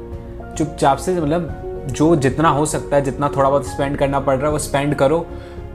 चुपचाप 0.54 0.98
से 0.98 1.20
मतलब 1.20 1.62
जो 1.90 2.16
जितना 2.16 2.48
हो 2.48 2.66
सकता 2.66 2.96
है, 2.96 3.02
जितना 3.02 3.30
थोड़ा 3.36 3.50
बहुत 3.50 3.66
स्पेंड 3.66 3.96
करना 3.96 4.20
पड़ 4.20 4.36
रहा 4.36 4.46
है, 4.46 4.52
वो 4.52 4.58
स्पेंड 4.58 4.94
करो। 4.94 5.26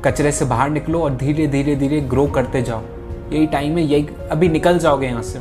कचरे 0.06 0.32
से 0.32 0.46
बाहर 0.46 0.69
निकलो 0.69 1.00
और 1.00 1.15
धीरे 1.15 1.48
धीरे 1.48 1.76
धीरे 1.76 2.02
ग्रो 2.02 2.28
करते 2.28 2.62
जाओ। 2.62 2.82
यही 3.32 3.46
टाइम 3.48 3.78
है, 3.78 3.84
यही, 3.84 4.08
अभी 4.32 4.50
निकल 4.50 4.78
जाओगे 4.78 5.08
यहाँ 5.08 5.24
से। 5.24 5.39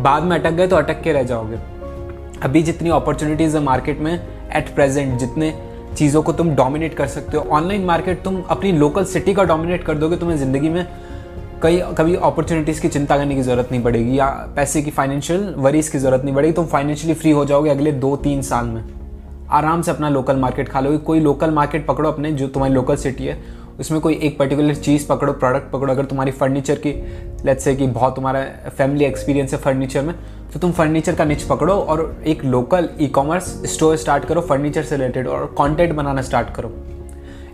बाद 0.00 0.22
में 0.22 0.38
अटक 0.38 0.50
गए 0.50 0.66
तो 0.66 0.76
अटक 0.76 1.02
के 1.02 1.12
रह 1.12 1.22
जाओगे। 1.22 1.56
अभी 2.42 2.62
जितनी 2.62 2.90
अपॉर्चुनिटीज़ 2.90 3.56
है 3.56 3.62
मार्केट 3.62 4.00
में 4.00 4.28
एट 4.56 4.74
प्रेजेंट 4.74 5.18
जितने 5.18 5.71
चीज़ों 5.92 6.22
को 6.22 6.32
तुम 6.32 6.54
डोमिनेट 6.54 6.94
कर 6.94 7.06
सकते 7.06 7.36
हो। 7.36 7.44
ऑनलाइन 7.50 7.84
मार्केट 7.84 8.22
तुम 8.22 8.42
अपनी 8.50 8.72
लोकल 8.72 9.04
सिटी 9.04 9.34
का 9.34 9.44
डोमिनेट 9.44 9.84
कर 9.84 9.94
दोगे, 9.94 10.16
तुम्हें 10.16 10.36
ज़िंदगी 10.38 10.68
में 10.68 10.86
कई, 11.62 11.78
कभी 11.98 12.14
अपॉर्चुनिटीज़ 12.16 12.80
की 12.82 12.88
चिंता 12.88 13.16
करने 13.16 13.34
की 13.34 13.42
ज़रूरत 13.42 13.68
नहीं 13.72 13.82
पड़ेगी, 13.82 14.18
या 14.18 14.26
पैसे 14.56 14.82
की 14.82 14.90
फाइनेंशियल 14.90 15.54
वरीज 15.56 15.88
की 15.88 15.98
ज़रूरत 15.98 16.24
नहीं 16.24 16.34
पड़ेगी। 16.34 16.52
तुम 16.52 16.66
फाइनेंशियली 16.66 17.14
फ्री 17.14 17.30
हो 17.30 17.44
जाओगे 17.44 17.70
अगले 17.70 17.92
दो 17.92 18.16
तीन 18.16 18.42
साल 18.42 18.66
में। 18.66 18.82
आराम 19.50 19.82
से 19.82 19.90
अपना 19.90 20.08
लोकल 20.08 20.36
मार्केट 20.36 20.68
खा 20.68 20.80
लोगे। 20.80 20.98
कोई 20.98 21.20
लोकल 21.20 21.50
मार्केट 21.50 21.86
पकड़ो 21.86 22.10
अपने, 22.10 22.32
जो 22.32 22.48
तुम्हारी 22.48 22.74
लोकल 22.74 22.96
सिटी 22.96 23.26
है। 23.26 23.38
उसमें 23.80 24.00
कोई 24.00 24.14
एक 24.14 24.38
पर्टिकुलर 24.38 24.74
चीज़ 24.74 25.06
पकड़ो 25.08 25.32
प्रोडक्ट 25.32 25.70
पकड़ो। 25.72 25.92
अगर 25.92 26.04
तुम्हारी 26.04 26.30
फर्नीचर 26.32 26.74
की 26.76 26.90
लेट्स 27.44 27.64
से 27.64 27.74
कि 27.76 27.86
बहुत 27.88 28.14
तुम्हारा 28.16 28.44
फैमिली 28.68 29.04
एक्सपीरियंस 29.04 29.52
है 29.52 29.58
फर्नीचर 29.60 30.02
में 30.02 30.14
तो 30.52 30.58
तुम 30.58 30.72
फर्नीचर 30.72 31.14
का 31.14 31.24
निच 31.24 31.42
पकड़ो 31.42 31.74
और 31.74 32.00
एक 32.26 32.44
local 32.44 32.88
e 33.00 33.06
commerce 33.08 33.46
store 33.66 33.96
start 33.96 34.24
करो 34.24 34.40
फर्नीचर 34.40 34.82
से 34.82 34.96
रिलेटेड 34.96 35.28
और 35.28 35.44
कंटेंट 35.58 35.92
बनाना 35.92 36.22
स्टार्ट 36.22 36.50
करो। 36.54 36.70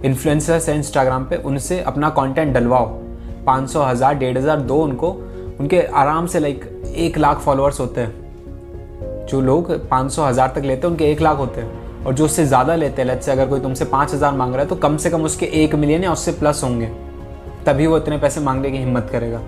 इन्फ्लुएंसर्स 0.05 0.69
है 0.69 0.75
इंस्टाग्राम 0.77 1.25
पे, 1.25 1.37
उनसे 1.37 1.81
अपना 1.81 2.09
कंटेंट 2.11 2.53
डलवाओ। 2.55 2.87
पाँच 3.47 3.71
सौ, 3.71 3.83
हज़ार, 3.83 4.15
डेढ़ 4.15 4.39
हज़ार, 4.39 4.61
दो 4.61 4.77
उनको, 4.77 5.11
उनके 5.61 5.83
आराम 5.83 6.27
से 6.27 6.41
लाइक 6.41 6.65
एक 6.97 7.19
लाख 7.19 7.39
फॉलोअर्स 7.39 7.81
होते 7.81 8.01
हैं। 8.01 9.27
जो 9.27 9.41
लोग 9.41 9.71
पाँच 9.89 10.13
सौ, 10.13 10.25
हज़ार 10.25 10.53
तक 10.57 10.63
लेते 10.63 10.87
हैं, 10.87 10.93
उनके 10.93 11.11
एक 11.13 11.21
लाख 11.21 11.39
होते 11.39 11.61
हैं। 11.61 12.05
और 12.05 12.15
जो 12.15 12.25
उससे 12.25 12.47
ज़्यादा 12.47 12.75
लेते 12.75 13.03
हैं 13.03 13.09
लेट 13.09 13.23
से 13.23 13.33
अगर 13.33 13.49
कोई 13.49 13.61
तुमसे 13.61 13.85
पाँच 13.85 14.15
हज़ार 14.15 14.33
मांग 14.33 14.55
रहा 14.55 14.63
है 14.63 14.69
तो 14.69 14.77
कम 14.77 14.97
से 14.97 15.11
कम 15.11 15.23
उसके 15.23 15.47
एक 15.55 15.75
मिलियन 15.75 16.05
या 16.05 16.13
उससे 16.13 16.33
प्लस 16.33 16.65
होंगे। 16.65 16.91
तभी 17.67 17.87
वो 17.87 17.97
इतने 17.99 18.19
पैसे 18.19 18.41
मांगने 18.41 18.71
की 18.71 18.79
हिम्मत 18.79 19.09
करेगा। 19.13 19.39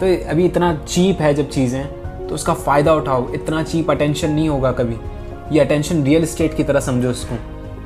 तो 0.00 0.14
अभी 0.30 0.44
इतना 0.44 0.74
चीप 0.86 1.20
है 1.20 1.34
जब 1.34 1.48
चीज़ें 1.50 2.01
तो 2.32 2.36
उसका 2.36 2.52
फ़ायदा 2.56 2.92
उठाओ। 2.94 3.26
इतना 3.34 3.62
चीप 3.62 3.90
अटेंशन 3.90 4.30
नहीं 4.30 4.48
होगा 4.48 4.70
कभी। 4.72 4.96
ये 5.52 5.60
अटेंशन 5.60 6.02
रियल 6.02 6.22
इस्टेट 6.22 6.54
की 6.56 6.64
तरह 6.64 6.80
समझो 6.80 7.10
उसको 7.10 7.34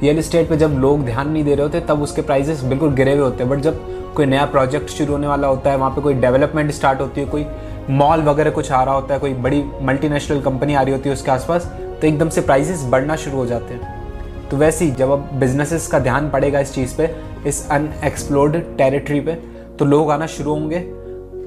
रियल 0.03 0.19
इस्टेट 0.19 0.49
पे 0.49 0.57
जब 0.57 0.77
लोग 0.81 1.05
ध्यान 1.05 1.29
नहीं 1.29 1.43
दे 1.45 1.55
रहे 1.55 1.63
होते, 1.63 1.81
तब 1.81 2.03
उसके 2.03 2.23
प्राइजेस 2.23 2.63
बिल्कुल 2.63 2.95
गिरे 2.95 3.13
हुए 3.13 3.23
होते 3.23 3.43
हैं। 3.43 3.51
बट 3.51 3.61
जब 3.61 4.15
कोई 4.15 4.27
नया 4.27 4.45
प्रोजेक्ट 4.47 4.91
शुरू 4.91 5.13
होने 5.13 5.27
वाला 5.27 5.49
होता 5.49 5.71
है, 5.71 5.77
वहाँ 5.77 5.91
पे 5.91 6.01
कोई 6.01 6.15
डेवलपमेंट 6.15 6.71
स्टार्ट 6.73 7.01
होती 7.01 7.21
है, 7.21 7.27
कोई 7.27 7.47
मॉल 7.91 8.23
वगैरह 8.23 8.51
कुछ 8.51 8.71
आ 8.73 8.83
रहा 8.85 8.95
होता 8.95 9.15
है, 9.15 9.21
कोई 9.21 9.35
बड़ी 9.35 9.63
मल्टीनेशनल 9.83 10.41
कंपनी 10.41 10.75
आ 10.75 10.83
रही 10.83 10.93
होती 10.93 11.09
है 11.09 11.15
उसके 11.15 11.31
आसपास 11.31 11.67
तो 12.01 12.07
एकदम 12.07 12.29
से 12.29 12.41
प्राइजेस 12.41 12.85
बढ़ना 12.91 13.17
शुरू 13.17 13.37
हो 13.37 13.47
जाते 13.47 13.75
हैं। 13.75 14.49
तो 14.49 14.57
वैसे 14.57 14.85
ही 14.85 14.91
जब 14.93 15.11
अब 15.11 15.29
बिजनेसेस 15.41 15.87
का 15.87 15.99
ध्यान 15.99 16.31
पड़ेगा 16.31 16.61
इस 16.61 16.75
चीज़ 16.75 16.97
पे, 16.97 17.11
इस 17.47 17.69
अनएक्सप्लोर्ड 17.71 18.57
टेरिटरी 18.79 19.21
पे 19.21 19.35
तो 19.79 19.85
लोग 19.85 20.11
आना 20.11 20.27
शुरू 20.29 20.51
होंगे। 20.51 20.79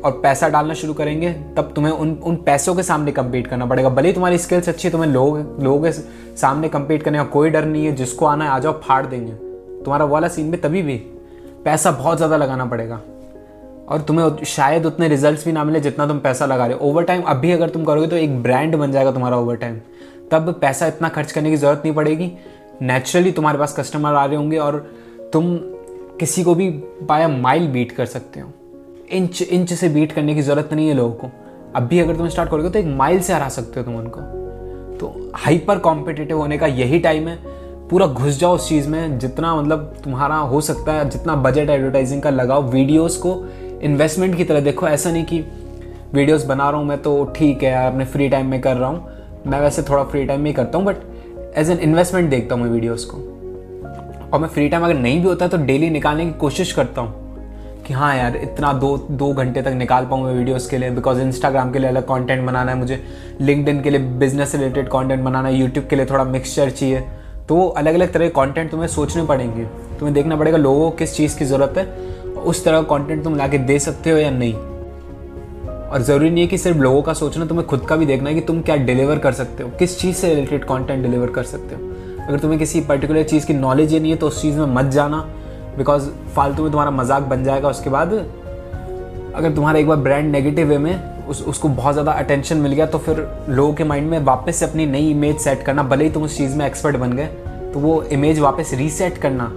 और 0.06 0.20
पैसा 0.24 0.48
डालना 0.50 0.74
शुरू 0.74 0.94
करेंगे, 0.94 1.32
तब 1.58 1.72
तुम्हें 1.76 1.94
उन 1.94 2.12
उन 2.24 2.36
पैसों 2.36 2.76
के 2.76 2.84
सामने 2.84 3.12
कम्पीट 3.12 3.48
करना 3.48 3.66
पड़ेगा। 3.66 3.90
भले 3.90 4.14
तुम्हारी 4.14 4.38
स्किल्स 4.38 4.70
अच्छी 4.70 4.88
है, 4.88 4.92
तुम्हें 4.92 5.10
लोग, 5.10 5.38
लोगों 5.64 5.82
के 5.84 5.92
सामने 6.38 6.70
कम्पीट 6.70 7.04
करने 7.04 7.18
का 7.18 7.24
कोई 7.26 7.50
डर 7.50 7.66
नहीं 7.66 7.86
है, 7.86 7.92
जिसको 7.92 8.26
आना 8.26 8.46
है, 8.46 8.52
आ 8.52 8.60
जाओ, 8.60 8.80
फाड़ 8.80 9.06
देंगे। 9.06 9.32
तुम्हारा 9.84 10.06
वाला 10.06 10.28
सीन 10.28 10.46
में 10.46 10.60
तभी 10.62 10.82
भी 10.82 10.96
पैसा 11.66 11.92
बहुत 11.92 12.18
ज़्यादा 12.18 12.38
लगाना 12.38 12.66
पड़ेगा। 12.66 13.02
और 13.88 14.02
तुम्हें 14.02 14.44
शायद 14.46 14.86
उतने 14.86 15.08
रिजल्ट्स 15.08 15.46
भी 15.46 15.52
ना 15.52 15.64
मिले 15.64 15.80
जितना 15.80 16.06
तुम 16.08 16.20
पैसा 16.20 16.46
लगा 16.46 16.66
रहे 16.66 16.78
हो। 16.78 16.90
ओवर 16.90 17.04
टाइम 17.04 17.22
अभी 17.24 17.52
अगर 17.52 17.70
तुम 17.70 17.86
करोगे 17.86 18.08
तो 18.08 18.16
एक 18.16 18.42
ब्रांड 18.44 18.76
बन 18.76 18.92
जाएगा 18.92 19.12
तुम्हारा 19.12 19.38
ओवर 19.38 19.56
टाइम 19.56 19.80
तब 20.32 20.52
पैसा 20.62 20.88
इतना 20.88 21.10
खर्च 21.10 21.32
करने 21.32 21.50
की 21.50 21.58
ज़रूरत 21.58 21.82
नहीं 21.86 21.96
पड़ेगी। 21.96 22.32
नेचुरली 22.82 23.32
तुम्हारे 23.32 23.60
पास 23.60 23.76
कस्टमर 23.78 24.14
आ 24.14 24.26
रहे 24.26 24.36
होंगे 24.36 24.58
और 24.58 24.78
तुम 25.34 25.58
किसी 26.20 26.44
को 26.44 26.56
भी 26.56 26.70
बाय 27.04 27.28
माइल 27.32 27.68
बीट 27.68 27.92
कर 27.92 28.06
सकते 28.06 28.40
हो। 28.40 28.52
इंच 29.12 29.42
इंच 29.42 29.74
से 29.74 29.90
बीट 29.90 30.12
करने 30.12 30.36
की 30.36 30.42
ज़रूरत 30.42 30.74
नहीं 30.74 30.88
है 30.88 30.94
लोगों 30.94 31.14
को। 31.14 31.30
अब 31.76 31.84
भी 31.84 32.00
अगर 32.00 32.16
तुम 32.16 32.28
स्टार्ट 32.28 32.50
करोगे 32.50 32.70
तो 32.70 32.80
एक 32.80 32.86
माइल 32.88 33.20
से 33.20 33.34
हरा 33.34 33.50
सकते 33.50 33.80
हो 33.80 33.86
तुम 33.86 33.96
उनको। 33.96 34.22
तो 34.98 35.32
हाइपर 35.36 35.80
कॉम्पिटिटिव 35.80 36.38
होने 36.38 36.58
का 36.58 36.68
यही 36.68 37.00
टाइम 37.00 37.28
है। 37.28 37.38
पूरा 37.90 38.08
घुस 38.08 38.40
जाओ 38.40 38.56
उस 38.56 38.68
चीज़ 38.70 38.90
में। 38.90 39.18
जितना 39.20 39.56
मतलब 39.56 39.94
तुम्हारा 40.04 40.36
हो 40.36 40.62
सकता 40.62 40.94
है, 40.94 41.10
जितना 41.10 41.36
बजट 41.38 41.70
एडवर्टाइजिंग 41.70 42.22
का 42.22 42.30
लगाओ 42.30 42.64
वीडियोस 42.64 43.18
को 43.18 43.36
इन्वेस्टमेंट 43.84 44.36
की 44.38 44.44
तरह 44.44 44.60
देखो। 44.60 44.88
ऐसा 44.88 45.12
नहीं 45.12 45.24
कि 45.26 45.44
वीडियोस 46.14 46.46
बना 46.46 46.70
रहा 46.70 46.80
हूँ 46.80 46.88
मैं 46.88 47.02
तो 47.02 47.24
ठीक 47.36 47.64
है 47.64 47.74
अपने 47.88 48.06
फ्री 48.06 48.30
टाइम 48.30 48.46
में 48.46 48.60
कर 48.62 48.78
रहा 48.78 48.90
हूँ। 48.90 49.42
मैं 49.48 49.60
वैसे 49.62 49.82
थोड़ा 49.84 50.04
फ्री 50.04 50.26
टाइम 50.26 50.42
में 50.42 50.50
ही 50.50 50.54
करता 50.54 50.78
हूँ 50.78 50.86
बट 50.86 51.58
एज 51.58 51.70
एन 51.70 51.80
इन्वेस्टमेंट 51.80 52.30
देखता 52.30 52.56
हूँ 52.56 52.64
मैं 52.64 52.72
वीडियोज़ 52.72 53.06
को। 53.08 53.18
और 54.34 54.40
मैं 54.40 54.48
फ्री 54.48 54.68
टाइम 54.70 54.84
अगर 54.86 54.94
नहीं 54.94 55.20
भी 55.22 55.28
होता 55.28 55.46
है 55.46 55.52
तो 55.52 55.58
डेली 55.58 55.90
निकालने 55.90 56.26
की 56.26 56.32
कोशिश 56.32 56.72
करता 56.72 57.02
हूँ। 57.02 57.19
कि 57.90 57.94
हाँ 57.94 58.16
यार, 58.16 58.36
इतना 58.36 58.72
दो 58.74 58.98
दो 59.12 59.32
घंटे 59.34 59.62
तक 59.62 59.72
निकाल 59.72 60.06
पाऊँ 60.06 60.24
मैं 60.24 60.34
वीडियोज़ 60.34 60.70
के 60.70 60.78
लिए 60.78 60.90
बिकॉज़ 60.90 61.20
इंस्टाग्राम 61.22 61.72
के 61.74 61.80
लिए 61.80 61.90
अलग 61.90 62.04
कंटेंट 62.04 62.46
बनाना 62.48 62.72
है 62.72 62.78
मुझे 62.78 63.02
लिंकड 63.42 63.82
के 63.84 63.90
लिए 63.90 64.00
बिज़नेस 64.20 64.54
रिलेटेड 64.56 64.88
कंटेंट 64.88 65.24
बनाना 65.24 65.48
है 65.48 65.56
यूट्यूब 65.56 65.88
के 65.90 65.96
लिए 65.96 66.06
थोड़ा 66.06 66.24
मिक्सचर 66.24 66.70
चाहिए। 66.70 67.00
तो 67.48 67.56
वो 67.56 67.68
अलग 67.68 67.94
अलग 67.94 68.12
तरह 68.14 68.26
के 68.26 68.32
कॉन्टेंट 68.32 68.70
तुम्हें 68.72 68.88
सोचने 68.88 69.24
पड़ेंगे। 69.24 69.64
तुम्हें 70.00 70.14
देखना 70.14 70.36
पड़ेगा 70.36 70.58
लोगों 70.58 70.90
को 70.92 70.98
किस 70.98 71.16
चीज़ 71.16 71.38
की 71.40 71.46
ज़रूरत 71.46 71.78
है, 71.78 71.86
उस 72.36 72.64
तरह 72.66 72.78
का 72.78 72.88
कॉन्टेंट 72.88 73.24
तुम 73.24 73.36
ला 73.36 73.48
दे 73.48 73.80
सकते 73.80 74.12
हो 74.12 74.18
या 74.18 74.30
नहीं। 74.30 74.54
और 74.54 76.02
ज़रूरी 76.02 76.30
नहीं 76.30 76.44
है 76.44 76.48
कि 76.48 76.58
सिर्फ़ 76.58 76.78
लोगों 76.78 77.02
का 77.02 77.14
सोचना, 77.14 77.46
तुम्हें 77.46 77.68
खुद 77.68 77.86
का 77.86 77.96
भी 77.96 78.06
देखना 78.06 78.30
है 78.30 78.36
कि 78.36 78.42
तुम 78.42 78.62
क्या 78.62 78.76
डिलीवर 78.76 79.20
कर 79.20 79.34
सकते 79.34 79.64
हो, 79.64 79.70
किस 79.80 80.00
चीज़ 80.00 80.16
से 80.16 80.34
रिलेटेड 80.36 80.66
कंटेंट 80.66 81.04
डिलीवर 81.04 81.30
कर 81.30 81.44
सकते 81.46 81.76
हो। 81.76 81.82
अगर 82.28 82.40
तुम्हें 82.40 82.60
किसी 82.60 82.82
पर्टिकुलर 82.82 83.24
चीज़ 83.24 83.48
की 83.48 83.54
नॉलेज 83.56 83.94
ही 83.94 84.00
नहीं 84.00 84.12
है 84.12 84.18
तो 84.18 84.28
उस 84.28 84.42
चीज़ 84.42 84.60
में 84.60 84.66
मत 84.76 84.92
जाना। 84.92 85.28
बिकॉज़ 85.80 86.10
फालतू 86.36 86.64
में 86.64 86.72
तुम्हारा 86.72 86.92
मज़ाक 86.94 87.24
बन 87.26 87.44
जाएगा, 87.44 87.70
उसके 87.70 87.90
बाद 87.90 88.14
अगर 89.36 89.54
तुम्हारा 89.56 89.80
एक 89.80 89.88
बार 89.88 89.98
ब्रांड 89.98 90.32
नेगेटिव 90.32 90.68
वे 90.68 90.78
में 90.78 91.28
उस, 91.28 91.42
उसको 91.44 91.70
बहुत 91.70 91.94
ज़्यादा 91.94 92.12
अटेंशन 92.14 92.58
मिल 92.58 92.72
गया 92.74 92.86
तो 92.86 92.98
फिर 92.98 93.28
लोगों 93.50 93.74
के 93.74 93.84
माइंड 93.84 94.10
में 94.10 94.18
वापस 94.22 94.56
से 94.56 94.66
अपनी 94.66 94.86
नई 94.88 95.10
इमेज 95.10 95.38
सेट 95.40 95.64
करना, 95.64 95.84
भले 95.84 96.04
ही 96.04 96.10
तुम 96.12 96.24
उस 96.24 96.38
चीज़ 96.38 96.56
में 96.58 96.66
एक्सपर्ट 96.66 96.98
बन 96.98 97.14
गए 97.14 97.26
तो 97.74 97.80
वो 97.80 98.02
इमेज 98.04 98.40
वापस 98.40 98.74
रीसेट 98.74 99.18
करना 99.18 99.52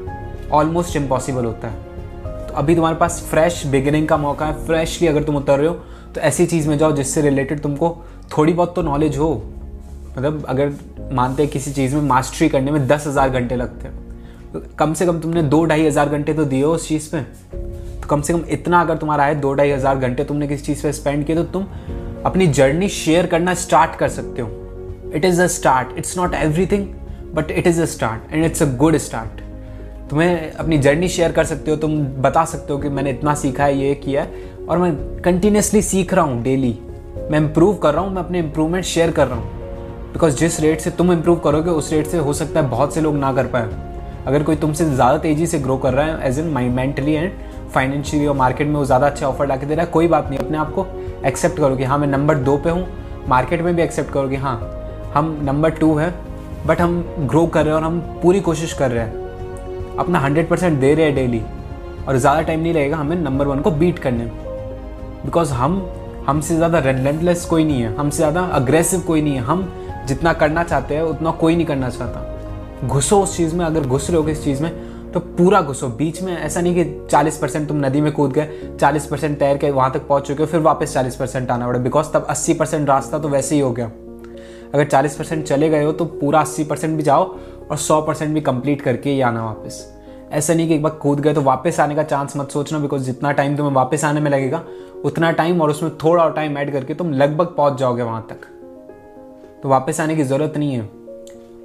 ऑलमोस्ट 0.53 0.97
इम्पॉसिबल 0.97 1.45
होता 1.45 1.69
है। 1.69 2.47
तो 2.47 2.55
अभी 2.55 2.75
तुम्हारे 2.75 2.97
पास 2.97 3.21
फ्रेश 3.31 3.65
बिगिनिंग 3.67 4.09
का 4.09 4.17
मौका 4.19 4.47
है 4.47 4.65
फ्रेशली 4.67 5.09
अगर 5.09 5.23
तुम 5.23 5.37
उतर 5.37 5.59
रहे 5.59 5.69
हो 5.69 5.75
तो 6.15 6.21
ऐसी 6.21 6.47
चीज़ 6.47 6.69
में 6.69 6.77
जाओ 6.79 6.93
जिससे 6.93 7.23
रिलेटेड 7.23 7.61
तुमको 7.61 7.97
थोड़ी 8.37 8.53
बहुत 8.53 8.75
तो 8.75 8.83
नॉलेज 8.83 9.19
हो। 9.19 9.33
मतलब 10.09 10.45
अगर 10.49 10.73
मानते 11.13 11.43
हैं 11.43 11.53
किसी 11.53 11.73
चीज़ 11.73 11.95
में 11.97 12.03
मास्टरी 12.09 12.49
करने 12.49 12.71
में 12.71 12.87
दस 12.87 13.07
हज़ार 13.07 13.31
घंटे 13.31 13.57
लगते 13.57 13.89
हैं। 13.89 14.12
कम 14.79 14.93
से 14.95 15.07
कम 15.07 15.19
तुमने 15.21 15.43
दो 15.43 15.65
ढाई 15.65 15.87
हज़ार 15.87 16.09
घंटे 16.09 16.35
तो 16.35 16.45
दिए 16.45 16.63
हो 16.63 16.73
उस 16.75 16.89
चीज़ 16.89 17.11
पे। 17.11 17.21
तो 18.01 18.09
कम 18.09 18.21
से 18.21 18.33
कम 18.33 18.43
इतना 18.51 18.81
अगर 18.81 18.97
तुम्हारा 18.97 19.25
है 19.25 19.35
दो 19.41 19.53
ढाई 19.55 19.71
हज़ार 19.71 19.99
घंटे 19.99 20.25
तुमने 20.25 20.49
किसी 20.49 20.65
चीज़ 20.65 20.83
पे 20.83 20.93
स्पेंड 20.93 21.25
किए 21.27 21.37
तो 21.37 21.43
तुम 21.45 21.67
अपनी 22.25 22.47
जर्नी 22.49 22.89
शेयर 22.89 23.27
करना 23.27 23.55
स्टार्ट 23.57 23.95
कर 23.99 24.09
सकते 24.09 24.43
हो। 24.43 24.49
It 25.15 25.25
is 25.25 25.41
a 25.43 25.47
start 25.49 25.99
it's 25.99 26.17
not 26.19 26.35
everything 26.35 26.87
but 27.35 27.51
it 27.51 27.67
is 27.67 27.81
a 27.83 27.85
start 27.87 28.33
and 28.33 28.45
it's 28.45 28.63
a 28.63 28.67
good 28.77 28.97
start 28.99 29.41
तुम्हें 30.11 30.53
अपनी 30.53 30.79
जर्नी 30.79 31.09
शेयर 31.09 31.33
कर 31.33 31.45
सकते 31.45 31.71
हो, 31.71 31.77
तुम 31.77 31.99
बता 32.23 32.45
सकते 32.45 32.73
हो 32.73 32.79
कि 32.79 32.89
मैंने 32.89 33.11
इतना 33.11 33.35
सीखा 33.35 33.65
है, 33.65 33.79
ये 33.79 33.95
किया 33.95 34.23
है, 34.23 34.51
और 34.69 34.79
मैं 34.79 34.93
कंटिन्यूसली 35.23 35.83
सीख 35.83 36.13
रहा 36.15 36.25
हूँ 36.25 36.43
डेली 36.43 36.79
मैं 37.31 37.39
इम्प्रूव 37.39 37.77
कर 37.77 37.95
रहा 37.95 38.03
हूँ, 38.05 38.13
मैं 38.15 38.23
अपने 38.23 38.39
इम्प्रूवमेंट 38.39 38.85
शेयर 38.85 39.11
कर 39.11 39.29
रहा 39.29 39.39
हूँ। 39.39 40.13
बिकॉज़ 40.13 40.37
जिस 40.37 40.61
रेट 40.61 40.81
से 40.81 40.91
तुम 40.91 41.13
इम्प्रूव 41.13 41.39
करोगे, 41.39 41.71
उस 41.71 41.93
रेट 41.93 42.07
से 42.07 42.19
हो 42.19 42.33
सकता 42.33 42.61
है 42.61 42.69
बहुत 42.71 42.95
से 42.95 43.01
लोग 43.01 43.17
ना 43.17 43.33
कर 43.33 43.47
पाए। 43.47 43.92
अगर 44.27 44.43
कोई 44.43 44.57
तुमसे 44.57 44.85
ज़्यादा 44.85 45.19
तेज़ी 45.19 45.47
से 45.47 45.59
ग्रो 45.59 45.77
कर 45.77 45.95
रहा 45.95 46.07
है 46.07 46.29
age 46.29 46.39
in 46.39 46.47
mentally 46.71 47.13
and 47.13 47.33
financially 47.75 48.27
और 48.27 48.37
मार्केट 48.37 48.67
में 48.67 48.75
वो 48.75 48.85
ज़्यादा 48.85 49.07
अच्छा 49.07 49.27
ऑफ़र 49.27 49.47
ला 49.47 49.57
के 49.57 49.67
दे 49.67 49.75
रहा 49.75 49.85
है, 49.85 49.91
कोई 49.91 50.09
बात 50.09 50.29
नहीं, 50.31 50.39
अपने 50.39 50.59
आप 50.59 50.73
को 50.73 50.87
एक्सेप्ट 51.27 51.57
करो 51.57 51.77
कि 51.77 51.85
हाँ 51.85 51.99
मैं 51.99 52.09
नंबर 52.09 52.39
दो 52.39 52.57
पे 52.57 52.71
हूँ 52.71 52.87
मार्केट 53.29 53.61
में 53.63 53.75
भी 53.77 53.83
एक्सेप्ट 53.83 54.13
करो 54.13 54.29
कि 54.29 54.37
हाँ 54.37 54.59
हम 55.15 55.39
नंबर 55.45 55.71
टू 55.71 55.95
है 55.97 56.13
बट 56.67 56.81
हम 56.81 57.03
ग्रो 57.21 57.47
कर 57.47 57.65
रहे 57.65 57.75
हैं 57.75 57.81
और 57.81 57.87
हम 57.87 58.01
पूरी 58.23 58.41
कोशिश 58.41 58.73
कर 58.73 58.91
रहे 58.91 59.05
हैं। 59.05 59.97
अपना 59.99 60.19
हंड्रेड 60.19 60.49
परसेंट 60.49 60.79
दे 60.81 60.95
रहे 60.95 61.07
हैं 61.07 61.15
डेली 61.15 61.43
और 62.09 62.17
ज़्यादा 62.17 62.43
टाइम 62.43 62.61
नहीं 62.61 62.73
लगेगा 62.75 62.97
हमें 62.97 63.17
नंबर 63.17 63.47
वन 63.47 63.61
को 63.61 63.71
बीट 63.73 63.99
करने 63.99 64.25
में। 64.25 64.33
बिकॉज़ 65.25 65.53
हम, 65.53 65.83
हमसे 66.27 66.57
ज़्यादा 66.57 66.79
रेलेंटलेस 66.79 67.45
कोई 67.45 67.65
नहीं 67.65 67.83
है, 67.83 67.95
हमसे 67.97 68.17
ज़्यादा 68.17 68.43
अग्रेसिव 68.53 69.01
कोई 69.01 69.23
नहीं 69.23 69.35
है। 69.35 69.41
हम 69.41 69.69
जितना 70.07 70.33
करना 70.33 70.65
चाहते 70.65 70.95
हैं, 70.95 71.03
उतना 71.03 71.31
कोई 71.33 71.57
नहीं 71.57 71.67
करना 71.67 71.91
चाहता। 71.91 72.21
घुसो 72.85 73.21
उस 73.23 73.37
चीज़ 73.37 73.55
में, 73.57 73.65
अगर 73.65 73.81
घुस 73.81 74.09
रहे 74.11 74.19
हो 74.19 74.25
किस 74.25 74.45
चीज़ 74.45 74.63
में 74.63 74.71
तो 75.13 75.21
पूरा 75.21 75.61
घुसो। 75.63 75.89
बीच 75.89 76.21
में 76.23 76.37
ऐसा 76.37 76.61
नहीं 76.61 76.75
कि 76.75 77.07
40 77.11 77.37
परसेंट 77.39 77.69
तुम 77.69 77.85
नदी 77.85 78.01
में 78.01 78.11
कूद 78.13 78.33
गए 78.33 78.77
40 78.81 79.07
परसेंट 79.07 79.39
तैर 79.39 79.57
के 79.57 79.71
वहाँ 79.71 79.91
तक 79.93 80.07
पहुँच 80.09 80.27
चुके 80.27 80.43
हो, 80.43 80.47
फिर 80.47 80.61
वापस 80.61 80.95
40 80.95 81.17
परसेंट 81.17 81.51
आना 81.51 81.67
पड़ा। 81.67 81.79
बिकॉज़ 81.79 82.13
तब 82.13 82.27
80 82.31 82.55
परसेंट 82.55 82.89
रास्ता 82.89 83.19
तो 83.19 83.29
वैसे 83.29 83.55
ही 83.55 83.61
हो 83.61 83.71
गया। 83.73 83.91
अगर 84.75 84.85
40 84.85 85.17
परसेंट 85.17 85.45
चले 85.45 85.69
गए 85.69 85.85
हो 85.85 85.93
तो 85.93 86.05
पूरा 86.05 86.41
80 86.41 86.65
परसेंट 86.65 86.97
भी 86.97 87.03
जाओ 87.03 87.25
और 87.71 87.77
100 87.77 88.01
परसेंट 88.01 88.35
भी 88.35 88.41
कंप्लीट 88.41 88.83
करके 88.83 89.11
ही 89.11 89.21
आना 89.21 89.45
वापस। 89.45 89.87
ऐसा 90.33 90.55
नहीं 90.55 90.69
कि 90.69 90.75
एक 90.75 90.83
बार 90.83 90.93
कूद 90.93 91.21
गए 91.21 91.35
तो 91.35 91.41
वापस 91.41 91.81
आने 91.81 91.95
का 91.95 92.03
चांस 92.03 92.37
मत 92.37 92.51
सोचना 92.51 92.79
बिकॉज़ 92.79 93.03
जितना 93.03 93.33
टाइम 93.33 93.57
तुम्हें 93.57 93.75
वापस 93.75 94.05
आने 94.05 94.21
में 94.21 94.31
लगेगा, 94.31 94.63
उतना 95.05 95.31
टाइम 95.33 95.61
और 95.63 95.71
उसमें 95.71 95.93
थोड़ा 96.05 96.25
और 96.25 96.33
टाइम 96.33 96.59
ऐड 96.59 96.73
करके 96.73 96.95
तुम 96.95 97.13
लगभग 97.13 97.55
पहुँच 97.57 97.79
जाओगे 97.79 98.03
वहाँ 98.03 98.27
तक। 98.31 98.47
तो 99.63 99.69
वापस 99.69 100.01
आने 100.01 100.17
की 100.17 100.23
ज़रूरत 100.23 100.57
नहीं 100.57 100.75
है। 100.75 101.02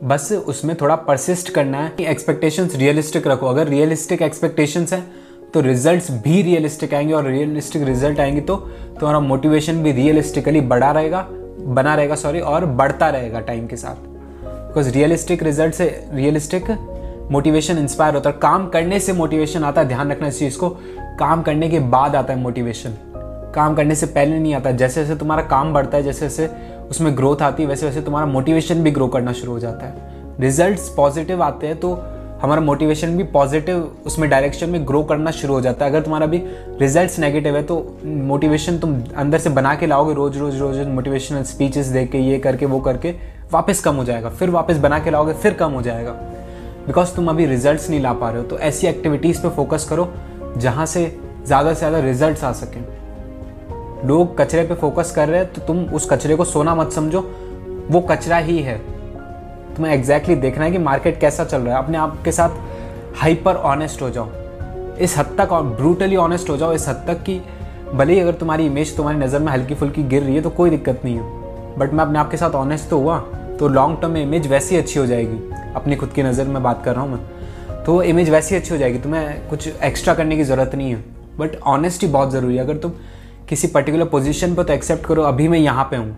बस 0.04 0.32
उसमें 0.48 0.76
थोड़ा 0.82 0.96
परसिस्ट 0.96 1.50
करना 1.50 1.78
है 1.78 1.90
कि 1.90 2.06
एक्सपेक्टेशंस 2.06 2.76
रियलिस्टिक 2.76 3.28
रखो। 3.28 3.46
अगर 3.46 3.68
रियलिस्टिक 3.68 4.22
एक्सपेक्टेशंस 4.22 4.94
हैं 4.94 5.08
तो 5.54 5.62
रिजल्ट्स 5.62 6.12
भी 6.12 6.42
रियलिस्टिक 6.42 6.94
आएँगे 6.94 7.14
और 7.14 7.28
रियलिस्टिक 7.28 7.84
रिज़ल्ट 7.84 8.20
आएँगे 8.20 8.42
तो 8.42 8.56
तुम्हारा 8.90 9.20
मोटिवेशन 9.20 9.82
भी 9.84 9.92
रियलिस्टिकली 9.92 10.62
बढ़ा 10.62 10.92
रहेगा, 10.92 11.26
बना 11.60 11.96
रहेगा 11.96 12.16
सॉरी 12.16 12.40
और 12.40 12.66
बढ़ता 12.66 13.10
रहेगा 13.10 13.40
टाइम 13.40 13.68
के 13.68 13.76
साथ। 13.76 13.96
बिकॉज़ 13.96 14.90
रियलिस्टिक 14.90 15.44
रिज़ल्ट 15.44 15.74
से 15.74 15.88
रियलिस्टिक 16.14 16.70
मोटिवेशन 17.32 17.78
इंस्पायर 17.78 18.14
होता 18.14 18.30
है 18.30 18.38
काम 18.42 18.68
करने 18.70 19.00
से 19.00 19.14
मोटिवेशन 19.14 19.64
आता 19.64 19.82
है, 19.82 19.88
ध्यान 19.88 20.12
रखना 20.12 20.28
इस 20.28 20.40
चीज़ 20.40 20.58
को। 20.58 20.70
काम 21.20 21.42
करने 21.42 21.70
के 21.70 21.80
बाद 21.80 22.16
आता 22.16 22.34
है 22.34 22.40
मोटिवेशन 22.40 22.98
काम 23.56 23.76
करने 23.76 23.96
से 23.96 24.06
पहले 24.06 24.40
नहीं 24.40 24.54
आता। 24.54 24.72
जैसे 24.72 25.04
जैसे 25.04 25.16
तुम्हारा 25.16 25.44
काम 25.44 25.74
बढ़ता 25.74 25.98
है 25.98 26.04
जैसे 26.04 26.26
जैसे 26.26 26.50
उसमें 26.90 27.16
ग्रोथ 27.18 27.42
आती 27.42 27.64
है 27.64 27.70
वैसे 27.70 27.86
वैसे 27.86 28.02
तुम्हारा 28.02 28.28
मोटिवेशन 28.28 28.84
भी 28.84 28.92
ग्रो 28.92 29.08
करना 29.08 29.34
शुरू 29.34 29.52
हो 29.52 29.60
जाता 29.60 29.86
है। 29.86 30.36
रिज़ल्ट 30.40 30.80
पॉजिटिव 30.98 31.44
आते 31.44 31.68
हैं 31.68 31.80
तो 31.80 31.94
हमारा 32.42 32.62
मोटिवेशन 32.62 33.16
भी 33.18 33.24
पॉजिटिव 33.26 33.78
उसमें 34.06 34.30
डायरेक्शन 34.30 34.70
में 34.70 34.88
ग्रो 34.88 35.02
करना 35.04 35.32
शुरू 35.32 35.54
हो 35.54 35.62
जाता 35.62 35.86
है। 35.86 35.92
अगर 35.92 36.02
तुम्हारा 36.02 36.26
भी 36.26 36.42
रिजल्ट्स 36.80 37.18
नेगेटिव 37.20 37.56
है 37.56 37.64
तो 37.64 37.78
मोटिवेशन 38.06 38.78
तुम 38.80 39.02
अंदर 39.18 39.38
से 39.38 39.50
बना 39.50 39.74
के 39.76 39.88
लाओगे, 39.88 40.14
रोज 40.14 40.38
रोज 40.38 40.60
रोज 40.60 40.88
मोटिवेशनल 40.88 41.44
स्पीचेस 41.46 41.88
दे 41.88 42.06
के, 42.06 42.18
ये 42.20 42.38
करके, 42.40 42.66
वो 42.66 42.80
करके, 42.80 43.14
वापस 43.52 43.80
कम 43.82 43.96
हो 43.96 44.04
जाएगा। 44.04 44.30
फिर 44.30 44.50
वापस 44.50 44.78
बना 44.78 45.00
के 45.00 45.12
लाओगे, 45.12 45.34
फिर 45.34 45.54
कम 45.54 45.72
हो 45.72 45.82
जाएगा। 45.82 46.12
बिकॉज़ 46.88 47.16
तुम 47.16 47.30
अभी 47.30 47.46
रिजल्ट्स 47.46 47.90
नहीं 47.90 48.00
ला 48.00 48.14
पा 48.14 48.30
रहे 48.30 48.42
हो 48.42 48.48
तो 48.48 48.60
ऐसी 48.60 48.88
एक्टिविटीज़ 48.88 49.42
पे 49.42 49.50
फोकस 49.52 49.88
करो, 49.90 50.08
जहाँ 50.58 50.86
से 50.86 51.06
ज़्यादा 51.46 51.74
से 51.74 51.80
ज़्यादा 51.80 52.00
रिजल्ट्स 52.00 52.44
आ 52.44 52.52
सकें। 52.54 52.82
लोग 54.06 54.38
कचरे 54.38 54.64
पे 54.64 54.76
फोकस 54.76 55.12
कर 55.12 55.28
रहे 55.30 55.40
हैं 55.40 55.52
तो 55.54 55.62
तुम 55.62 55.84
उस 55.88 56.10
कचरे 56.10 56.36
को 56.36 56.46
सोना 56.46 56.76
मत 56.76 56.92
समझो। 56.92 57.22
वो 57.90 58.02
कचरा 58.02 58.38
ही 58.38 58.62
है। 58.62 58.78
तुम्हें 59.76 59.94
एग्जैक्टली 59.94 60.34
exactly 60.34 60.42
देखना 60.42 60.66
है 60.66 60.72
कि 60.72 60.78
मार्केट 60.80 61.20
कैसा 61.20 61.44
चल 61.44 61.62
रहा 61.62 61.78
है। 61.78 61.84
अपने 61.84 61.98
आप 61.98 62.18
के 62.26 62.32
साथ 62.32 62.50
हाइपर 63.16 63.56
ऑनेस्ट 63.56 64.02
हो 64.02 64.10
जाओ। 64.10 64.30
इस 64.98 65.18
हद 65.18 65.36
तक 65.38 65.52
और 65.52 65.64
ब्रूटली 65.66 66.16
ऑनेस्ट 66.16 66.50
हो 66.50 66.58
जाओ। 66.58 66.74
इस 66.74 66.88
हद 66.90 67.04
तक 67.08 67.24
कि 67.24 67.40
भले 67.88 68.14
ही 68.14 68.20
अगर 68.20 68.34
तुम्हारी 68.34 68.66
इमेज 68.66 68.96
तुम्हारी 68.98 69.20
नज़र 69.20 69.40
में 69.40 69.52
हल्की 69.52 69.76
फुल्की 69.76 70.04
गिर 70.04 70.24
रही 70.24 70.36
है 70.36 70.42
तो 70.42 70.50
कोई 70.52 70.70
दिक्कत 70.70 71.02
नहीं 71.06 71.16
है। 71.16 71.76
बट 71.78 71.94
मैं 71.94 72.04
अपने 72.04 72.20
आप 72.20 72.32
के 72.32 72.38
साथ 72.38 72.56
ऑनेस्ट 72.56 72.90
तो 72.90 73.00
हुआ 73.00 73.18
तो 73.60 73.68
लॉन्ग 73.68 74.00
टर्म 74.02 74.12
में 74.12 74.22
इमेज 74.22 74.48
वैसी 74.48 74.76
अच्छी 74.76 75.00
हो 75.00 75.06
जाएगी। 75.06 75.38
अपनी 75.76 75.96
खुद 75.96 76.10
की 76.10 76.24
नज़र 76.24 76.46
में 76.46 76.62
बात 76.64 76.84
कर 76.86 76.96
रहा 76.96 77.04
हूँ 77.04 77.12
मैं। 77.12 77.84
तो 77.84 78.02
इमेज 78.04 78.30
वैसी 78.30 78.56
अच्छी 78.56 78.74
हो 78.74 78.78
जाएगी। 78.78 79.00
तुम्हें 79.00 79.48
कुछ 79.50 79.68
एक्स्ट्रा 79.68 80.14
करने 80.14 80.38
की 80.38 80.44
ज़रूरत 80.44 80.76
नहीं 80.76 80.92
है। 80.92 81.04
बट 81.40 81.56
ऑनेस्टी 81.68 82.08
बहुत 82.08 82.32
ज़रूरी 82.32 82.56
है। 82.56 82.64
अगर 82.64 82.78
तुम 82.78 82.92
किसी 83.50 83.68
पर्टिकुलर 83.68 84.06
पोजीशन 84.06 84.56
पर 84.56 84.64
तो 84.64 84.74
एक्सेप्ट 84.74 85.06
करो, 85.06 85.22
अभी 85.24 85.48
मैं 85.48 85.60
यहाँ 85.60 85.84
पे 85.84 85.96
हूँ। 85.96 86.18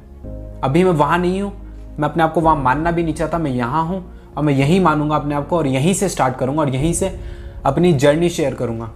अभी 0.63 0.84
मैं 0.84 0.92
वहाँ 0.92 1.18
नहीं 1.18 1.42
हूँ। 1.42 1.52
मैं 2.00 2.10
अपने 2.10 2.24
आप 2.24 2.34
को 2.34 2.42
वहाँ 2.42 2.56
मानना 2.56 2.92
भी 2.92 3.04
नहीं 3.04 3.13
चाहता, 3.13 3.38
मैं 3.38 3.52
यहाँ 3.52 3.86
हूँ 3.86 4.04
और 4.38 4.44
मैं 4.44 4.54
यहीं 4.54 4.80
मानूँगा 4.82 5.15
अपने 5.15 5.36
आप 5.36 5.48
को 5.48 5.58
और 5.58 5.68
यहीं 5.68 5.94
से 5.94 6.10
स्टार्ट 6.10 6.38
करूँगा 6.38 6.62
और 6.62 6.70
यहीं 6.70 6.94
से 6.94 7.20
अपनी 7.65 7.94
जर्नी 7.94 8.30
शेयर 8.30 8.54
करूँगा। 8.54 8.92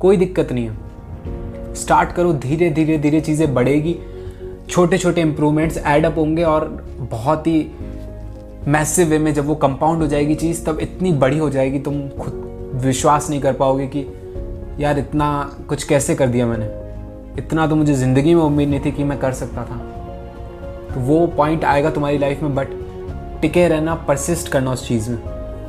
कोई 0.00 0.16
दिक्कत 0.16 0.52
नहीं 0.52 0.70
है। 0.70 1.74
स्टार्ट 1.74 2.12
करो, 2.12 2.32
धीरे 2.32 2.70
धीरे 2.70 2.98
धीरे 2.98 3.20
चीज़ें 3.20 3.54
बढ़ेगी। 3.54 3.98
छोटे 4.68 4.98
छोटे 4.98 5.20
इंप्रूवमेंट्स 5.20 5.78
एडअप 5.78 6.18
होंगे 6.18 6.42
और 6.42 6.86
बहुत 6.98 7.46
ही 7.46 7.70
मैसिव 8.68 9.08
वे 9.08 9.18
में 9.18 9.34
जब 9.34 9.46
वो 9.46 9.54
कंपाउंड 9.54 10.00
हो 10.00 10.06
जाएगी 10.06 10.34
चीज़, 10.34 10.66
तब 10.66 10.78
इतनी 10.80 11.12
बड़ी 11.12 11.38
हो 11.38 11.50
जाएगी, 11.50 11.78
तुम 11.78 12.08
खुद 12.08 12.70
विश्वास 12.74 13.30
नहीं 13.30 13.40
कर 13.40 13.52
पाओगे 13.52 13.86
कि, 13.86 14.06
यार, 14.80 14.98
इतना 14.98 15.56
कुछ 15.68 15.84
कैसे 15.84 16.14
कर 16.14 16.26
दिया 16.26 16.46
मैंने? 16.46 16.79
इतना 17.40 17.66
तो 17.66 17.76
मुझे 17.76 17.94
ज़िंदगी 17.94 18.34
में 18.34 18.42
उम्मीद 18.42 18.68
नहीं 18.68 18.80
थी 18.80 18.92
कि 18.92 19.04
मैं 19.04 19.18
कर 19.18 19.32
सकता 19.32 19.64
था। 19.64 19.76
तो 20.94 21.00
वो 21.00 21.26
पॉइंट 21.26 21.64
आएगा 21.64 21.90
तुम्हारी 21.90 22.18
लाइफ 22.18 22.42
में 22.42 22.54
बट 22.54 22.68
टिके 23.42 23.68
रहना 23.68 23.94
परसिस्ट 24.08 24.48
करना 24.48 24.72
उस 24.72 24.86
चीज़ 24.88 25.10
में। 25.10 25.18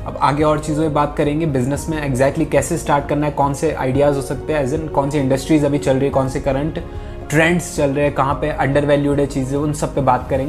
अब 0.06 0.16
आगे 0.22 0.42
और 0.42 0.58
चीज़ों 0.58 0.82
में 0.82 0.94
बात 0.94 1.14
करेंगे 1.16 1.46
बिज़नेस 1.46 1.86
में 1.88 1.96
एग्जैक्टली 1.98 2.44
exactly 2.44 2.52
कैसे 2.52 2.78
स्टार्ट 2.78 3.08
करना 3.08 3.26
है, 3.26 3.32
कौन 3.32 3.54
से 3.54 3.72
आइडियाज़ 3.72 4.16
हो 4.16 4.22
सकते 4.22 4.52
हैं 4.52 4.62
एज 4.62 4.74
इन 4.74 4.86
कौन 4.88 5.10
सी 5.10 5.18
इंडस्ट्रीज़ 5.18 5.66
अभी 5.66 5.78
चल 5.78 5.96
रही 5.96 6.04
है, 6.04 6.10
कौन 6.10 6.28
से 6.28 6.40
करंट 6.40 6.78
ट्रेंड्स 7.30 7.76
चल 7.76 7.90
रहे 7.90 8.04
हैं, 8.04 8.14
कहाँ 8.14 8.34
पे 8.34 8.48
अंडर 8.50 8.86
वैल्यूड 8.86 9.20
है 9.20 9.26
चीज़ें, 9.26 9.56
उन 9.58 9.72
सब 9.72 9.94
पे 9.94 10.00
बात 10.00 10.26
करेंगे। 10.30 10.40